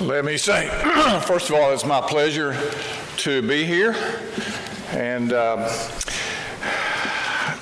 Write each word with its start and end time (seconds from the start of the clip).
Let 0.00 0.24
me 0.24 0.36
say, 0.36 0.68
first 1.24 1.50
of 1.50 1.54
all, 1.54 1.72
it's 1.72 1.84
my 1.84 2.00
pleasure 2.00 2.56
to 3.18 3.42
be 3.42 3.64
here. 3.64 3.94
And 4.90 5.32
um, 5.32 5.60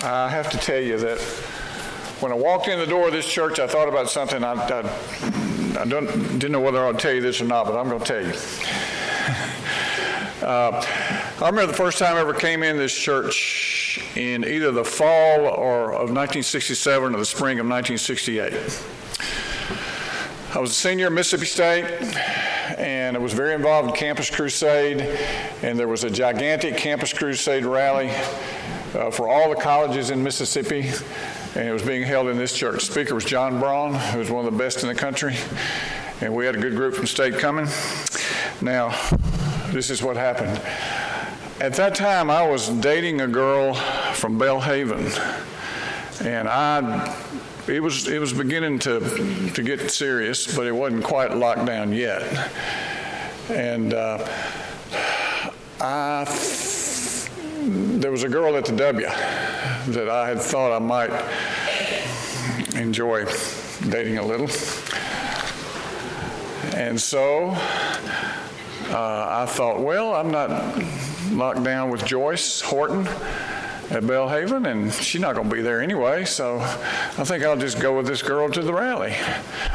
I 0.03 0.29
have 0.31 0.49
to 0.53 0.57
tell 0.57 0.81
you 0.81 0.97
that 0.97 1.21
when 2.21 2.33
I 2.33 2.35
walked 2.35 2.69
in 2.69 2.79
the 2.79 2.87
door 2.87 3.09
of 3.09 3.13
this 3.13 3.31
church, 3.31 3.59
I 3.59 3.67
thought 3.67 3.87
about 3.87 4.09
something. 4.09 4.43
I, 4.43 4.55
I, 4.55 5.81
I 5.81 5.85
don't, 5.85 6.07
didn't 6.39 6.53
know 6.53 6.61
whether 6.61 6.87
I'd 6.87 6.99
tell 6.99 7.13
you 7.13 7.21
this 7.21 7.39
or 7.43 7.45
not, 7.45 7.67
but 7.67 7.77
I'm 7.77 7.89
going 7.91 8.01
to 8.01 8.07
tell 8.07 8.25
you. 8.25 8.35
Uh, 10.43 10.85
I 11.41 11.47
remember 11.47 11.69
the 11.69 11.73
first 11.73 12.01
time 12.01 12.17
I 12.17 12.21
ever 12.21 12.35
came 12.35 12.65
in 12.65 12.77
this 12.77 12.93
church 12.93 14.01
in 14.17 14.45
either 14.45 14.73
the 14.73 14.85
fall 14.85 15.43
or 15.47 15.93
of 15.93 16.11
1967 16.11 17.15
or 17.15 17.17
the 17.17 17.25
spring 17.25 17.61
of 17.61 17.67
1968. 17.67 18.53
I 20.55 20.59
was 20.59 20.73
a 20.73 20.75
senior 20.75 21.07
at 21.07 21.13
Mississippi 21.13 21.47
State, 21.47 21.85
and 22.77 23.17
I 23.17 23.19
was 23.19 23.33
very 23.33 23.55
involved 23.55 23.89
in 23.89 23.95
Campus 23.97 24.29
Crusade, 24.29 25.01
and 25.63 25.79
there 25.79 25.89
was 25.89 26.05
a 26.05 26.11
gigantic 26.11 26.77
Campus 26.77 27.11
Crusade 27.11 27.65
rally 27.65 28.11
uh, 28.95 29.11
for 29.11 29.31
all 29.31 29.49
the 29.49 29.57
colleges 29.57 30.11
in 30.11 30.23
Mississippi, 30.23 30.91
and 31.55 31.67
it 31.67 31.73
was 31.73 31.83
being 31.83 32.03
held 32.03 32.29
in 32.29 32.37
this 32.37 32.53
church. 32.53 32.83
Speaker 32.83 33.15
was 33.15 33.25
John 33.25 33.61
Braun, 33.61 33.95
who 33.95 34.19
was 34.19 34.31
one 34.31 34.45
of 34.45 34.53
the 34.53 34.59
best 34.59 34.83
in 34.83 34.91
the 34.91 34.95
country, 34.95 35.35
and 36.21 36.35
we 36.35 36.45
had 36.45 36.55
a 36.55 36.61
good 36.61 36.77
group 36.77 36.95
from 36.97 37.07
state 37.07 37.39
coming. 37.39 37.67
Now, 38.61 38.91
this 39.71 39.89
is 39.89 40.03
what 40.03 40.19
happened. 40.19 40.61
At 41.63 41.73
that 41.75 41.95
time, 41.95 42.29
I 42.29 42.47
was 42.47 42.69
dating 42.69 43.23
a 43.23 43.27
girl 43.27 43.73
from 44.13 44.39
Belhaven, 44.39 45.19
and 46.23 46.47
I 46.47 47.17
it 47.69 47.81
was 47.81 48.09
it 48.09 48.19
was 48.19 48.33
beginning 48.33 48.79
to 48.81 49.01
to 49.55 49.63
get 49.63 49.91
serious, 49.91 50.55
but 50.55 50.67
it 50.67 50.73
wasn't 50.73 51.05
quite 51.05 51.37
locked 51.37 51.67
down 51.67 51.93
yet. 51.93 52.23
And 53.49 53.95
uh, 53.95 54.27
I 55.81 56.25
there 57.65 58.11
was 58.11 58.25
a 58.25 58.29
girl 58.29 58.57
at 58.57 58.65
the 58.65 58.77
W 58.77 59.07
that 59.07 60.09
I 60.09 60.29
had 60.29 60.41
thought 60.41 60.75
I 60.75 60.79
might 60.79 61.13
enjoy 62.75 63.27
dating 63.89 64.19
a 64.19 64.25
little, 64.25 64.49
and 66.75 67.01
so 67.01 67.51
uh, 68.91 69.45
I 69.45 69.47
thought, 69.47 69.81
well, 69.81 70.15
I'm 70.15 70.31
not 70.31 70.51
locked 71.31 71.63
down 71.63 71.91
with 71.91 72.05
Joyce 72.05 72.61
Horton 72.61 73.09
at 73.91 74.03
Belhaven, 74.05 74.67
and 74.67 74.93
she's 74.93 75.21
not 75.21 75.35
going 75.35 75.49
to 75.49 75.55
be 75.55 75.63
there 75.63 75.81
anyway. 75.81 76.25
So 76.25 76.59
I 76.61 77.25
think 77.25 77.45
I'll 77.45 77.57
just 77.57 77.81
go 77.81 77.97
with 77.97 78.07
this 78.07 78.23
girl 78.23 78.51
to 78.51 78.63
the 78.63 78.73
rally 78.73 79.15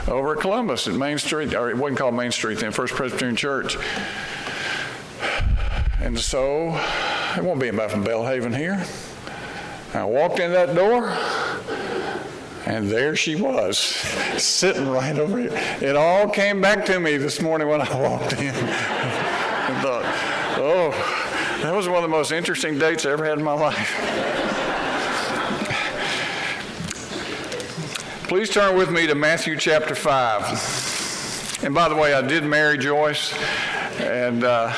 over 0.08 0.34
at 0.34 0.40
Columbus 0.40 0.88
at 0.88 0.96
Main 0.96 1.18
Street, 1.18 1.54
or 1.54 1.70
it 1.70 1.78
wasn't 1.78 2.00
called 2.00 2.16
Main 2.16 2.32
Street 2.32 2.60
then, 2.60 2.72
First 2.72 2.94
Presbyterian 2.94 3.36
Church. 3.36 3.78
And 6.00 6.18
so 6.18 6.80
it 7.36 7.44
won't 7.44 7.60
be 7.60 7.68
about 7.68 7.92
from 7.92 8.04
Belhaven 8.04 8.56
here. 8.56 8.86
I 9.94 10.04
walked 10.04 10.40
in 10.40 10.52
that 10.52 10.76
door, 10.76 11.10
and 12.66 12.90
there 12.90 13.16
she 13.16 13.36
was, 13.36 13.78
sitting 13.78 14.88
right 14.88 15.18
over 15.18 15.38
here. 15.40 15.52
It 15.82 15.96
all 15.96 16.30
came 16.30 16.62
back 16.62 16.86
to 16.86 17.00
me 17.00 17.18
this 17.18 17.42
morning 17.42 17.68
when 17.68 17.82
I 17.82 18.00
walked 18.00 18.34
in. 18.34 19.24
That 21.68 21.76
was 21.76 21.90
one 21.90 21.98
of 21.98 22.04
the 22.04 22.08
most 22.08 22.32
interesting 22.32 22.80
dates 22.80 23.06
I 23.06 23.12
ever 23.12 23.26
had 23.26 23.38
in 23.38 23.44
my 23.44 23.52
life. 23.52 23.94
Please 28.30 28.50
turn 28.50 28.78
with 28.78 28.90
me 28.90 29.06
to 29.06 29.16
Matthew 29.16 29.58
chapter 29.58 29.94
5. 29.94 31.66
And 31.66 31.76
by 31.76 31.90
the 31.90 31.96
way, 31.96 32.14
I 32.14 32.22
did 32.22 32.46
marry 32.46 32.78
Joyce, 32.78 33.34
and 34.00 34.46
uh, 34.46 34.74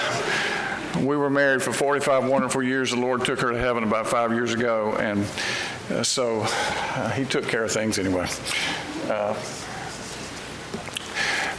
we 1.01 1.15
were 1.15 1.29
married 1.29 1.61
for 1.61 1.71
45 1.71 2.25
wonderful 2.25 2.63
years. 2.63 2.89
The 2.89 2.97
Lord 2.97 3.23
took 3.23 3.39
her 3.41 3.51
to 3.51 3.59
heaven 3.59 3.83
about 3.83 4.07
five 4.07 4.33
years 4.33 4.55
ago, 4.55 4.95
and 4.95 5.27
uh, 5.91 6.01
so 6.01 6.41
uh, 6.43 7.11
He 7.11 7.23
took 7.23 7.47
care 7.47 7.65
of 7.65 7.71
things 7.71 7.99
anyway. 7.99 8.27
Uh, 9.07 9.35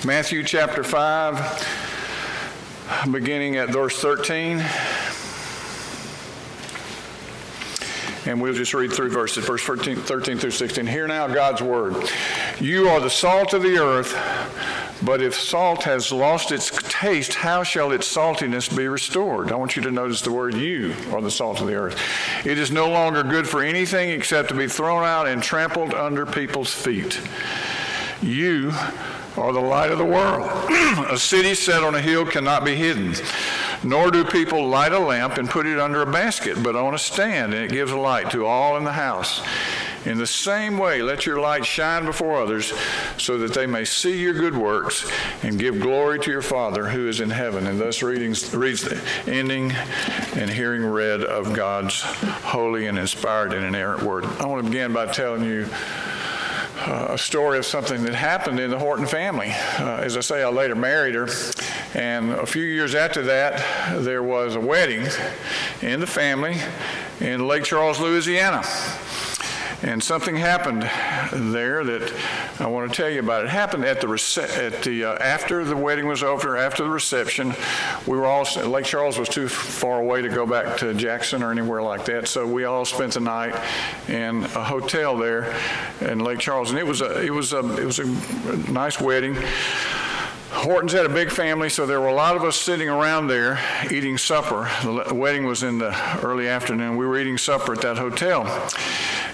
Matthew 0.04 0.42
chapter 0.42 0.82
5, 0.82 3.12
beginning 3.12 3.58
at 3.58 3.68
verse 3.68 4.00
13. 4.00 4.60
And 8.30 8.40
we'll 8.40 8.54
just 8.54 8.72
read 8.74 8.92
through 8.92 9.10
verses, 9.10 9.44
verse 9.44 9.62
13, 9.62 9.96
13, 9.96 10.38
through 10.38 10.52
16. 10.52 10.86
Hear 10.86 11.08
now 11.08 11.26
God's 11.26 11.60
word. 11.60 11.96
You 12.60 12.88
are 12.88 13.00
the 13.00 13.10
salt 13.10 13.54
of 13.54 13.62
the 13.62 13.76
earth, 13.78 14.16
but 15.04 15.20
if 15.20 15.34
salt 15.34 15.82
has 15.82 16.12
lost 16.12 16.52
its 16.52 16.70
taste, 16.88 17.34
how 17.34 17.64
shall 17.64 17.90
its 17.90 18.06
saltiness 18.06 18.74
be 18.74 18.86
restored? 18.86 19.50
I 19.50 19.56
want 19.56 19.74
you 19.74 19.82
to 19.82 19.90
notice 19.90 20.20
the 20.20 20.30
word 20.30 20.54
you 20.54 20.94
are 21.12 21.20
the 21.20 21.30
salt 21.30 21.60
of 21.60 21.66
the 21.66 21.74
earth. 21.74 22.00
It 22.46 22.56
is 22.56 22.70
no 22.70 22.88
longer 22.88 23.24
good 23.24 23.48
for 23.48 23.62
anything 23.62 24.10
except 24.10 24.48
to 24.50 24.54
be 24.54 24.68
thrown 24.68 25.04
out 25.04 25.26
and 25.26 25.42
trampled 25.42 25.92
under 25.92 26.24
people's 26.24 26.72
feet. 26.72 27.20
You 28.22 28.70
are 29.36 29.52
the 29.52 29.60
light 29.60 29.90
of 29.90 29.98
the 29.98 30.04
world. 30.04 30.48
a 31.10 31.18
city 31.18 31.54
set 31.54 31.82
on 31.82 31.96
a 31.96 32.00
hill 32.00 32.26
cannot 32.26 32.64
be 32.64 32.76
hidden. 32.76 33.14
Nor 33.82 34.10
do 34.10 34.24
people 34.24 34.68
light 34.68 34.92
a 34.92 34.98
lamp 34.98 35.38
and 35.38 35.48
put 35.48 35.66
it 35.66 35.78
under 35.78 36.02
a 36.02 36.10
basket, 36.10 36.62
but 36.62 36.76
on 36.76 36.94
a 36.94 36.98
stand, 36.98 37.54
and 37.54 37.64
it 37.64 37.72
gives 37.72 37.92
light 37.92 38.30
to 38.32 38.44
all 38.44 38.76
in 38.76 38.84
the 38.84 38.92
house. 38.92 39.42
In 40.06 40.16
the 40.16 40.26
same 40.26 40.78
way, 40.78 41.02
let 41.02 41.26
your 41.26 41.40
light 41.40 41.64
shine 41.64 42.06
before 42.06 42.40
others, 42.40 42.72
so 43.18 43.36
that 43.38 43.52
they 43.52 43.66
may 43.66 43.84
see 43.84 44.18
your 44.18 44.32
good 44.32 44.56
works 44.56 45.10
and 45.42 45.58
give 45.58 45.80
glory 45.80 46.18
to 46.20 46.30
your 46.30 46.40
Father 46.42 46.88
who 46.88 47.06
is 47.06 47.20
in 47.20 47.28
heaven. 47.30 47.66
And 47.66 47.78
thus 47.78 48.02
readings, 48.02 48.54
reads 48.54 48.82
the 48.82 49.02
ending 49.26 49.72
and 50.36 50.48
hearing 50.48 50.84
read 50.84 51.22
of 51.22 51.52
God's 51.52 52.00
holy 52.00 52.86
and 52.86 52.98
inspired 52.98 53.52
and 53.52 53.64
inerrant 53.64 54.02
word. 54.02 54.24
I 54.24 54.46
want 54.46 54.64
to 54.64 54.70
begin 54.70 54.92
by 54.94 55.06
telling 55.06 55.44
you 55.44 55.68
a 56.86 57.18
story 57.18 57.58
of 57.58 57.66
something 57.66 58.02
that 58.04 58.14
happened 58.14 58.58
in 58.58 58.70
the 58.70 58.78
Horton 58.78 59.06
family. 59.06 59.50
Uh, 59.78 60.00
as 60.02 60.16
I 60.16 60.20
say, 60.20 60.42
I 60.42 60.48
later 60.48 60.74
married 60.74 61.14
her, 61.14 61.28
and 61.94 62.30
a 62.32 62.46
few 62.46 62.62
years 62.62 62.94
after 62.94 63.22
that, 63.22 64.02
there 64.02 64.22
was 64.22 64.54
a 64.54 64.60
wedding 64.60 65.06
in 65.82 66.00
the 66.00 66.06
family 66.06 66.56
in 67.20 67.46
Lake 67.46 67.64
Charles, 67.64 68.00
Louisiana. 68.00 68.62
And 69.82 70.02
something 70.02 70.36
happened 70.36 70.82
there 71.52 71.82
that 71.84 72.12
I 72.60 72.66
want 72.66 72.90
to 72.90 72.96
tell 72.96 73.08
you 73.08 73.20
about. 73.20 73.44
It 73.44 73.48
happened 73.48 73.84
at 73.86 74.00
the 74.02 74.08
rece- 74.08 74.58
at 74.58 74.82
the 74.82 75.04
uh, 75.04 75.14
after 75.14 75.64
the 75.64 75.76
wedding 75.76 76.06
was 76.06 76.22
over, 76.22 76.58
after 76.58 76.84
the 76.84 76.90
reception. 76.90 77.54
We 78.06 78.18
were 78.18 78.26
all 78.26 78.46
Lake 78.66 78.84
Charles 78.84 79.18
was 79.18 79.30
too 79.30 79.48
far 79.48 80.00
away 80.00 80.20
to 80.20 80.28
go 80.28 80.44
back 80.46 80.76
to 80.78 80.92
Jackson 80.92 81.42
or 81.42 81.50
anywhere 81.50 81.82
like 81.82 82.04
that, 82.06 82.28
so 82.28 82.46
we 82.46 82.64
all 82.64 82.84
spent 82.84 83.14
the 83.14 83.20
night 83.20 83.54
in 84.08 84.44
a 84.44 84.64
hotel 84.64 85.16
there 85.16 85.56
in 86.02 86.18
Lake 86.18 86.40
Charles, 86.40 86.70
and 86.70 86.78
it 86.78 86.86
was 86.86 87.00
a 87.00 87.24
it 87.24 87.30
was 87.30 87.54
a 87.54 87.60
it 87.80 87.84
was 87.86 87.98
a 88.00 88.06
nice 88.70 89.00
wedding. 89.00 89.34
Hortons 90.60 90.92
had 90.92 91.06
a 91.06 91.08
big 91.08 91.30
family, 91.30 91.70
so 91.70 91.86
there 91.86 92.02
were 92.02 92.08
a 92.08 92.14
lot 92.14 92.36
of 92.36 92.44
us 92.44 92.54
sitting 92.54 92.86
around 92.86 93.28
there 93.28 93.58
eating 93.90 94.18
supper. 94.18 94.70
The 94.82 95.14
wedding 95.14 95.46
was 95.46 95.62
in 95.62 95.78
the 95.78 95.96
early 96.22 96.48
afternoon. 96.48 96.98
We 96.98 97.06
were 97.06 97.18
eating 97.18 97.38
supper 97.38 97.72
at 97.72 97.80
that 97.80 97.96
hotel. 97.96 98.44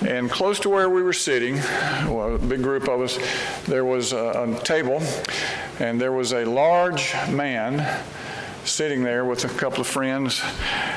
And 0.07 0.31
close 0.31 0.61
to 0.61 0.69
where 0.69 0.89
we 0.89 1.03
were 1.03 1.13
sitting, 1.13 1.57
well, 1.57 2.37
a 2.37 2.39
big 2.39 2.63
group 2.63 2.87
of 2.87 3.01
us, 3.01 3.19
there 3.65 3.85
was 3.85 4.13
a, 4.13 4.47
a 4.49 4.61
table, 4.61 5.03
and 5.81 6.01
there 6.01 6.13
was 6.13 6.33
a 6.33 6.45
large 6.45 7.13
man 7.29 8.05
sitting 8.65 9.03
there 9.03 9.25
with 9.25 9.45
a 9.45 9.49
couple 9.49 9.81
of 9.81 9.89
friends. 9.89 10.41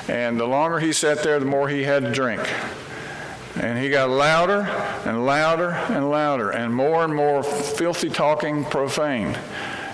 And 0.08 0.40
the 0.40 0.46
longer 0.46 0.78
he 0.78 0.94
sat 0.94 1.24
there, 1.24 1.40
the 1.40 1.48
more 1.48 1.70
he 1.70 1.82
had 1.82 2.04
to 2.04 2.12
drink. 2.12 2.48
And 3.56 3.80
he 3.80 3.90
got 3.90 4.12
louder 4.12 4.62
and 5.08 5.26
louder 5.26 5.72
and 5.72 6.12
louder, 6.12 6.52
and 6.52 6.72
more 6.72 7.04
and 7.04 7.16
more 7.16 7.42
filthy 7.42 8.10
talking, 8.10 8.64
profane. 8.66 9.36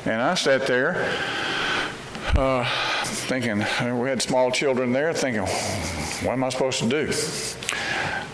And 0.05 0.21
I 0.21 0.35
sat 0.35 0.67
there 0.67 1.11
uh, 2.35 2.63
thinking, 3.05 3.57
we 3.99 4.07
had 4.07 4.21
small 4.21 4.51
children 4.51 4.91
there, 4.91 5.11
thinking, 5.13 5.41
what 5.41 6.33
am 6.33 6.43
I 6.43 6.49
supposed 6.49 6.79
to 6.83 6.89
do? 6.89 7.11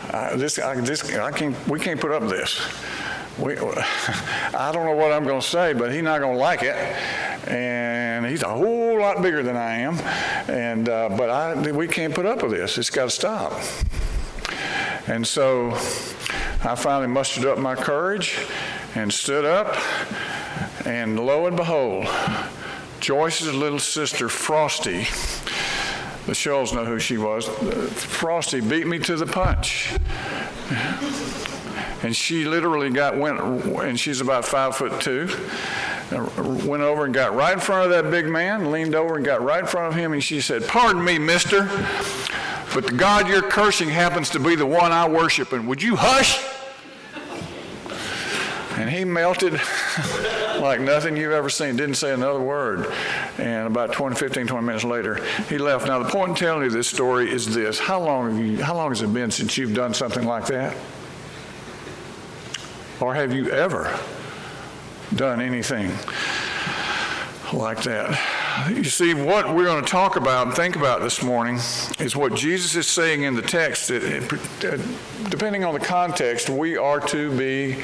Uh, 0.09 0.35
this, 0.35 0.59
I, 0.59 0.75
this, 0.81 1.15
I 1.15 1.31
can't, 1.31 1.55
we 1.69 1.79
can't 1.79 2.01
put 2.01 2.11
up 2.11 2.23
this. 2.23 2.59
We, 3.39 3.57
I 3.57 4.71
don't 4.73 4.85
know 4.85 4.95
what 4.95 5.13
I'm 5.13 5.23
going 5.23 5.39
to 5.39 5.47
say, 5.47 5.71
but 5.71 5.93
he's 5.93 6.03
not 6.03 6.19
going 6.19 6.33
to 6.33 6.39
like 6.39 6.61
it. 6.61 6.75
And 7.47 8.25
he's 8.25 8.43
a 8.43 8.49
whole 8.49 8.99
lot 8.99 9.21
bigger 9.21 9.41
than 9.41 9.55
I 9.55 9.75
am. 9.75 9.97
And, 10.49 10.89
uh, 10.89 11.07
but 11.09 11.29
I, 11.29 11.71
we 11.71 11.87
can't 11.87 12.13
put 12.13 12.25
up 12.25 12.43
with 12.43 12.51
this. 12.51 12.77
It's 12.77 12.89
got 12.89 13.05
to 13.05 13.09
stop. 13.09 13.53
And 15.07 15.25
so 15.25 15.71
I 16.63 16.75
finally 16.75 17.07
mustered 17.07 17.45
up 17.45 17.57
my 17.57 17.75
courage 17.75 18.45
and 18.95 19.11
stood 19.11 19.45
up 19.45 19.77
and 20.85 21.19
lo 21.19 21.45
and 21.47 21.55
behold, 21.55 22.07
Joyce's 22.99 23.53
little 23.53 23.79
sister, 23.79 24.29
Frosty, 24.29 25.07
the 26.25 26.33
Shulls 26.33 26.73
know 26.73 26.85
who 26.85 26.99
she 26.99 27.17
was, 27.17 27.47
Frosty 27.47 28.61
beat 28.61 28.87
me 28.87 28.99
to 28.99 29.15
the 29.15 29.25
punch. 29.25 29.93
And 32.03 32.15
she 32.15 32.45
literally 32.45 32.89
got, 32.89 33.17
went, 33.17 33.39
and 33.39 33.99
she's 33.99 34.21
about 34.21 34.45
five 34.45 34.75
foot 34.75 35.01
two. 35.01 35.29
went 36.11 36.83
over 36.83 37.05
and 37.05 37.13
got 37.13 37.35
right 37.35 37.53
in 37.53 37.59
front 37.59 37.85
of 37.85 37.91
that 37.91 38.09
big 38.09 38.27
man, 38.27 38.71
leaned 38.71 38.95
over 38.95 39.15
and 39.15 39.25
got 39.25 39.43
right 39.43 39.61
in 39.61 39.67
front 39.67 39.93
of 39.93 39.99
him, 39.99 40.13
and 40.13 40.23
she 40.23 40.41
said, 40.41 40.67
Pardon 40.67 41.03
me, 41.03 41.19
mister, 41.19 41.65
but 42.73 42.87
the 42.87 42.93
God 42.95 43.27
you're 43.27 43.41
cursing 43.41 43.89
happens 43.89 44.29
to 44.31 44.39
be 44.39 44.55
the 44.55 44.65
one 44.65 44.91
I 44.91 45.07
worship, 45.07 45.51
and 45.53 45.67
would 45.67 45.81
you 45.81 45.95
hush? 45.95 46.43
And 48.77 48.89
he 48.89 49.05
melted 49.05 49.53
like 50.61 50.79
nothing 50.79 51.17
you've 51.17 51.31
ever 51.31 51.49
seen, 51.49 51.75
didn't 51.75 51.95
say 51.95 52.13
another 52.13 52.39
word. 52.39 52.91
And 53.37 53.67
about 53.67 53.91
20, 53.91 54.15
15, 54.15 54.47
20 54.47 54.65
minutes 54.65 54.83
later, 54.83 55.23
he 55.49 55.57
left. 55.57 55.87
Now, 55.87 55.99
the 55.99 56.09
point 56.09 56.29
in 56.29 56.35
telling 56.35 56.63
you 56.63 56.69
this 56.69 56.87
story 56.87 57.31
is 57.31 57.53
this 57.53 57.79
how 57.79 58.01
long, 58.01 58.35
have 58.35 58.45
you, 58.45 58.63
how 58.63 58.75
long 58.75 58.89
has 58.89 59.01
it 59.01 59.13
been 59.13 59.31
since 59.31 59.57
you've 59.57 59.73
done 59.73 59.93
something 59.93 60.25
like 60.25 60.45
that? 60.47 60.75
Or 62.99 63.15
have 63.15 63.33
you 63.33 63.49
ever 63.49 63.99
done 65.15 65.41
anything 65.41 65.91
like 67.51 67.81
that? 67.83 68.19
You 68.69 68.83
see, 68.83 69.13
what 69.13 69.55
we're 69.55 69.65
going 69.65 69.83
to 69.83 69.89
talk 69.89 70.17
about 70.17 70.45
and 70.45 70.55
think 70.55 70.75
about 70.75 71.01
this 71.01 71.23
morning 71.23 71.55
is 71.99 72.15
what 72.15 72.35
Jesus 72.35 72.75
is 72.75 72.85
saying 72.85 73.23
in 73.23 73.33
the 73.33 73.41
text. 73.41 73.87
That, 73.87 74.85
depending 75.29 75.63
on 75.63 75.73
the 75.73 75.79
context, 75.79 76.49
we 76.49 76.77
are 76.77 76.99
to 77.07 77.35
be 77.35 77.83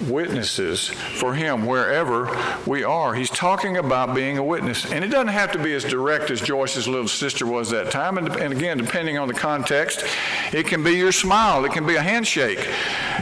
witnesses 0.00 0.88
for 0.88 1.34
him 1.34 1.66
wherever 1.66 2.28
we 2.66 2.84
are. 2.84 3.14
He's 3.14 3.30
talking 3.30 3.76
about 3.76 4.14
being 4.14 4.38
a 4.38 4.42
witness. 4.42 4.90
And 4.90 5.04
it 5.04 5.08
doesn't 5.08 5.28
have 5.28 5.52
to 5.52 5.58
be 5.58 5.74
as 5.74 5.84
direct 5.84 6.30
as 6.30 6.40
Joyce's 6.40 6.86
little 6.86 7.08
sister 7.08 7.46
was 7.46 7.70
that 7.70 7.90
time. 7.90 8.18
And, 8.18 8.28
and, 8.36 8.52
again, 8.52 8.78
depending 8.78 9.18
on 9.18 9.28
the 9.28 9.34
context, 9.34 10.04
it 10.52 10.66
can 10.66 10.82
be 10.82 10.92
your 10.92 11.12
smile, 11.12 11.64
it 11.64 11.72
can 11.72 11.86
be 11.86 11.96
a 11.96 12.02
handshake, 12.02 12.68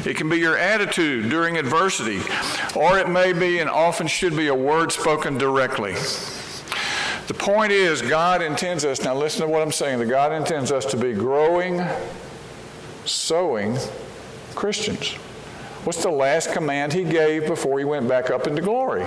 it 0.05 0.17
can 0.17 0.29
be 0.29 0.37
your 0.37 0.57
attitude 0.57 1.31
during 1.31 1.57
adversity, 1.57 2.21
or 2.75 2.99
it 2.99 3.09
may 3.09 3.33
be 3.33 3.59
and 3.59 3.71
often 3.71 4.07
should 4.07 4.37
be 4.37 4.49
a 4.49 4.55
word 4.55 4.93
spoken 4.93 5.39
directly. 5.39 5.95
The 7.27 7.35
point 7.35 7.73
is, 7.73 8.03
God 8.03 8.41
intends 8.41 8.85
us, 8.85 9.03
now 9.03 9.15
listen 9.15 9.43
to 9.43 9.49
what 9.49 9.63
I'm 9.63 9.73
saying, 9.73 9.99
that 9.99 10.07
God 10.07 10.33
intends 10.33 10.71
us 10.71 10.85
to 10.87 10.97
be 10.97 11.13
growing, 11.13 11.85
sowing 13.05 13.79
Christians. 14.55 15.17
What's 15.87 16.03
the 16.03 16.11
last 16.11 16.53
command 16.53 16.93
he 16.93 17.05
gave 17.05 17.47
before 17.47 17.79
he 17.79 17.85
went 17.85 18.09
back 18.09 18.29
up 18.29 18.49
into 18.49 18.61
glory? 18.61 19.07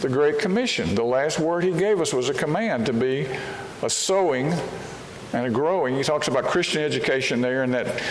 The 0.00 0.08
Great 0.08 0.40
Commission. 0.40 0.96
The 0.96 1.04
last 1.04 1.38
word 1.38 1.62
he 1.62 1.70
gave 1.70 2.00
us 2.00 2.12
was 2.12 2.28
a 2.28 2.34
command 2.34 2.86
to 2.86 2.92
be 2.92 3.28
a 3.82 3.88
sowing 3.88 4.52
and 5.32 5.46
a 5.46 5.48
growing. 5.50 5.94
He 5.94 6.02
talks 6.02 6.26
about 6.26 6.42
Christian 6.42 6.82
education 6.82 7.40
there 7.40 7.62
in 7.62 7.70
that 7.70 8.02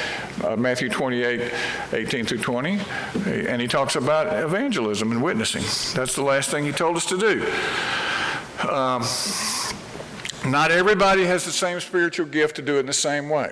uh, 0.41 0.55
Matthew 0.55 0.87
28, 0.87 1.51
18 1.91 2.25
through 2.25 2.37
20. 2.37 2.79
And 3.25 3.61
he 3.61 3.67
talks 3.67 3.97
about 3.97 4.41
evangelism 4.41 5.11
and 5.11 5.21
witnessing. 5.21 5.63
That's 5.93 6.15
the 6.15 6.23
last 6.23 6.49
thing 6.49 6.63
he 6.63 6.71
told 6.71 6.95
us 6.95 7.05
to 7.07 7.17
do. 7.17 7.45
Um, 8.69 9.03
not 10.49 10.71
everybody 10.71 11.25
has 11.25 11.43
the 11.43 11.51
same 11.51 11.81
spiritual 11.81 12.27
gift 12.27 12.55
to 12.55 12.61
do 12.61 12.77
it 12.77 12.79
in 12.79 12.85
the 12.85 12.93
same 12.93 13.27
way. 13.27 13.51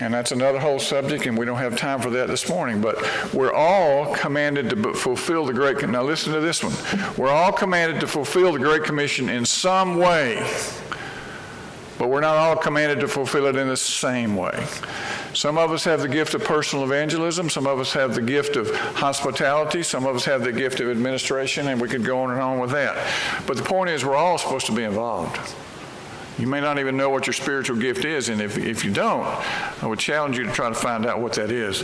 And 0.00 0.14
that's 0.14 0.32
another 0.32 0.58
whole 0.58 0.78
subject, 0.78 1.26
and 1.26 1.36
we 1.36 1.44
don't 1.44 1.58
have 1.58 1.76
time 1.76 2.00
for 2.00 2.10
that 2.10 2.28
this 2.28 2.48
morning. 2.48 2.80
But 2.80 2.96
we're 3.34 3.52
all 3.52 4.14
commanded 4.14 4.70
to 4.70 4.94
fulfill 4.94 5.44
the 5.44 5.52
Great 5.52 5.86
Now, 5.88 6.02
listen 6.02 6.32
to 6.32 6.40
this 6.40 6.62
one. 6.62 6.72
We're 7.16 7.30
all 7.30 7.52
commanded 7.52 8.00
to 8.00 8.06
fulfill 8.06 8.52
the 8.52 8.58
Great 8.58 8.84
Commission 8.84 9.28
in 9.28 9.44
some 9.44 9.96
way, 9.96 10.36
but 11.98 12.08
we're 12.08 12.20
not 12.20 12.36
all 12.36 12.56
commanded 12.56 13.00
to 13.00 13.08
fulfill 13.08 13.46
it 13.46 13.56
in 13.56 13.68
the 13.68 13.76
same 13.76 14.36
way. 14.36 14.66
Some 15.34 15.58
of 15.58 15.70
us 15.70 15.84
have 15.84 16.00
the 16.00 16.08
gift 16.08 16.34
of 16.34 16.42
personal 16.42 16.84
evangelism. 16.84 17.50
Some 17.50 17.66
of 17.66 17.78
us 17.78 17.92
have 17.92 18.14
the 18.14 18.22
gift 18.22 18.56
of 18.56 18.74
hospitality. 18.74 19.82
Some 19.82 20.06
of 20.06 20.16
us 20.16 20.24
have 20.24 20.42
the 20.42 20.52
gift 20.52 20.80
of 20.80 20.90
administration, 20.90 21.68
and 21.68 21.80
we 21.80 21.88
could 21.88 22.04
go 22.04 22.20
on 22.20 22.30
and 22.30 22.40
on 22.40 22.58
with 22.58 22.70
that. 22.70 22.96
But 23.46 23.56
the 23.56 23.62
point 23.62 23.90
is, 23.90 24.04
we're 24.04 24.16
all 24.16 24.38
supposed 24.38 24.66
to 24.66 24.72
be 24.72 24.82
involved. 24.82 25.38
You 26.40 26.46
may 26.46 26.60
not 26.62 26.78
even 26.78 26.96
know 26.96 27.10
what 27.10 27.26
your 27.26 27.34
spiritual 27.34 27.76
gift 27.76 28.06
is, 28.06 28.30
and 28.30 28.40
if, 28.40 28.56
if 28.56 28.82
you 28.82 28.90
don't, 28.90 29.26
I 29.82 29.86
would 29.86 29.98
challenge 29.98 30.38
you 30.38 30.44
to 30.44 30.52
try 30.52 30.70
to 30.70 30.74
find 30.74 31.04
out 31.04 31.20
what 31.20 31.34
that 31.34 31.50
is. 31.50 31.82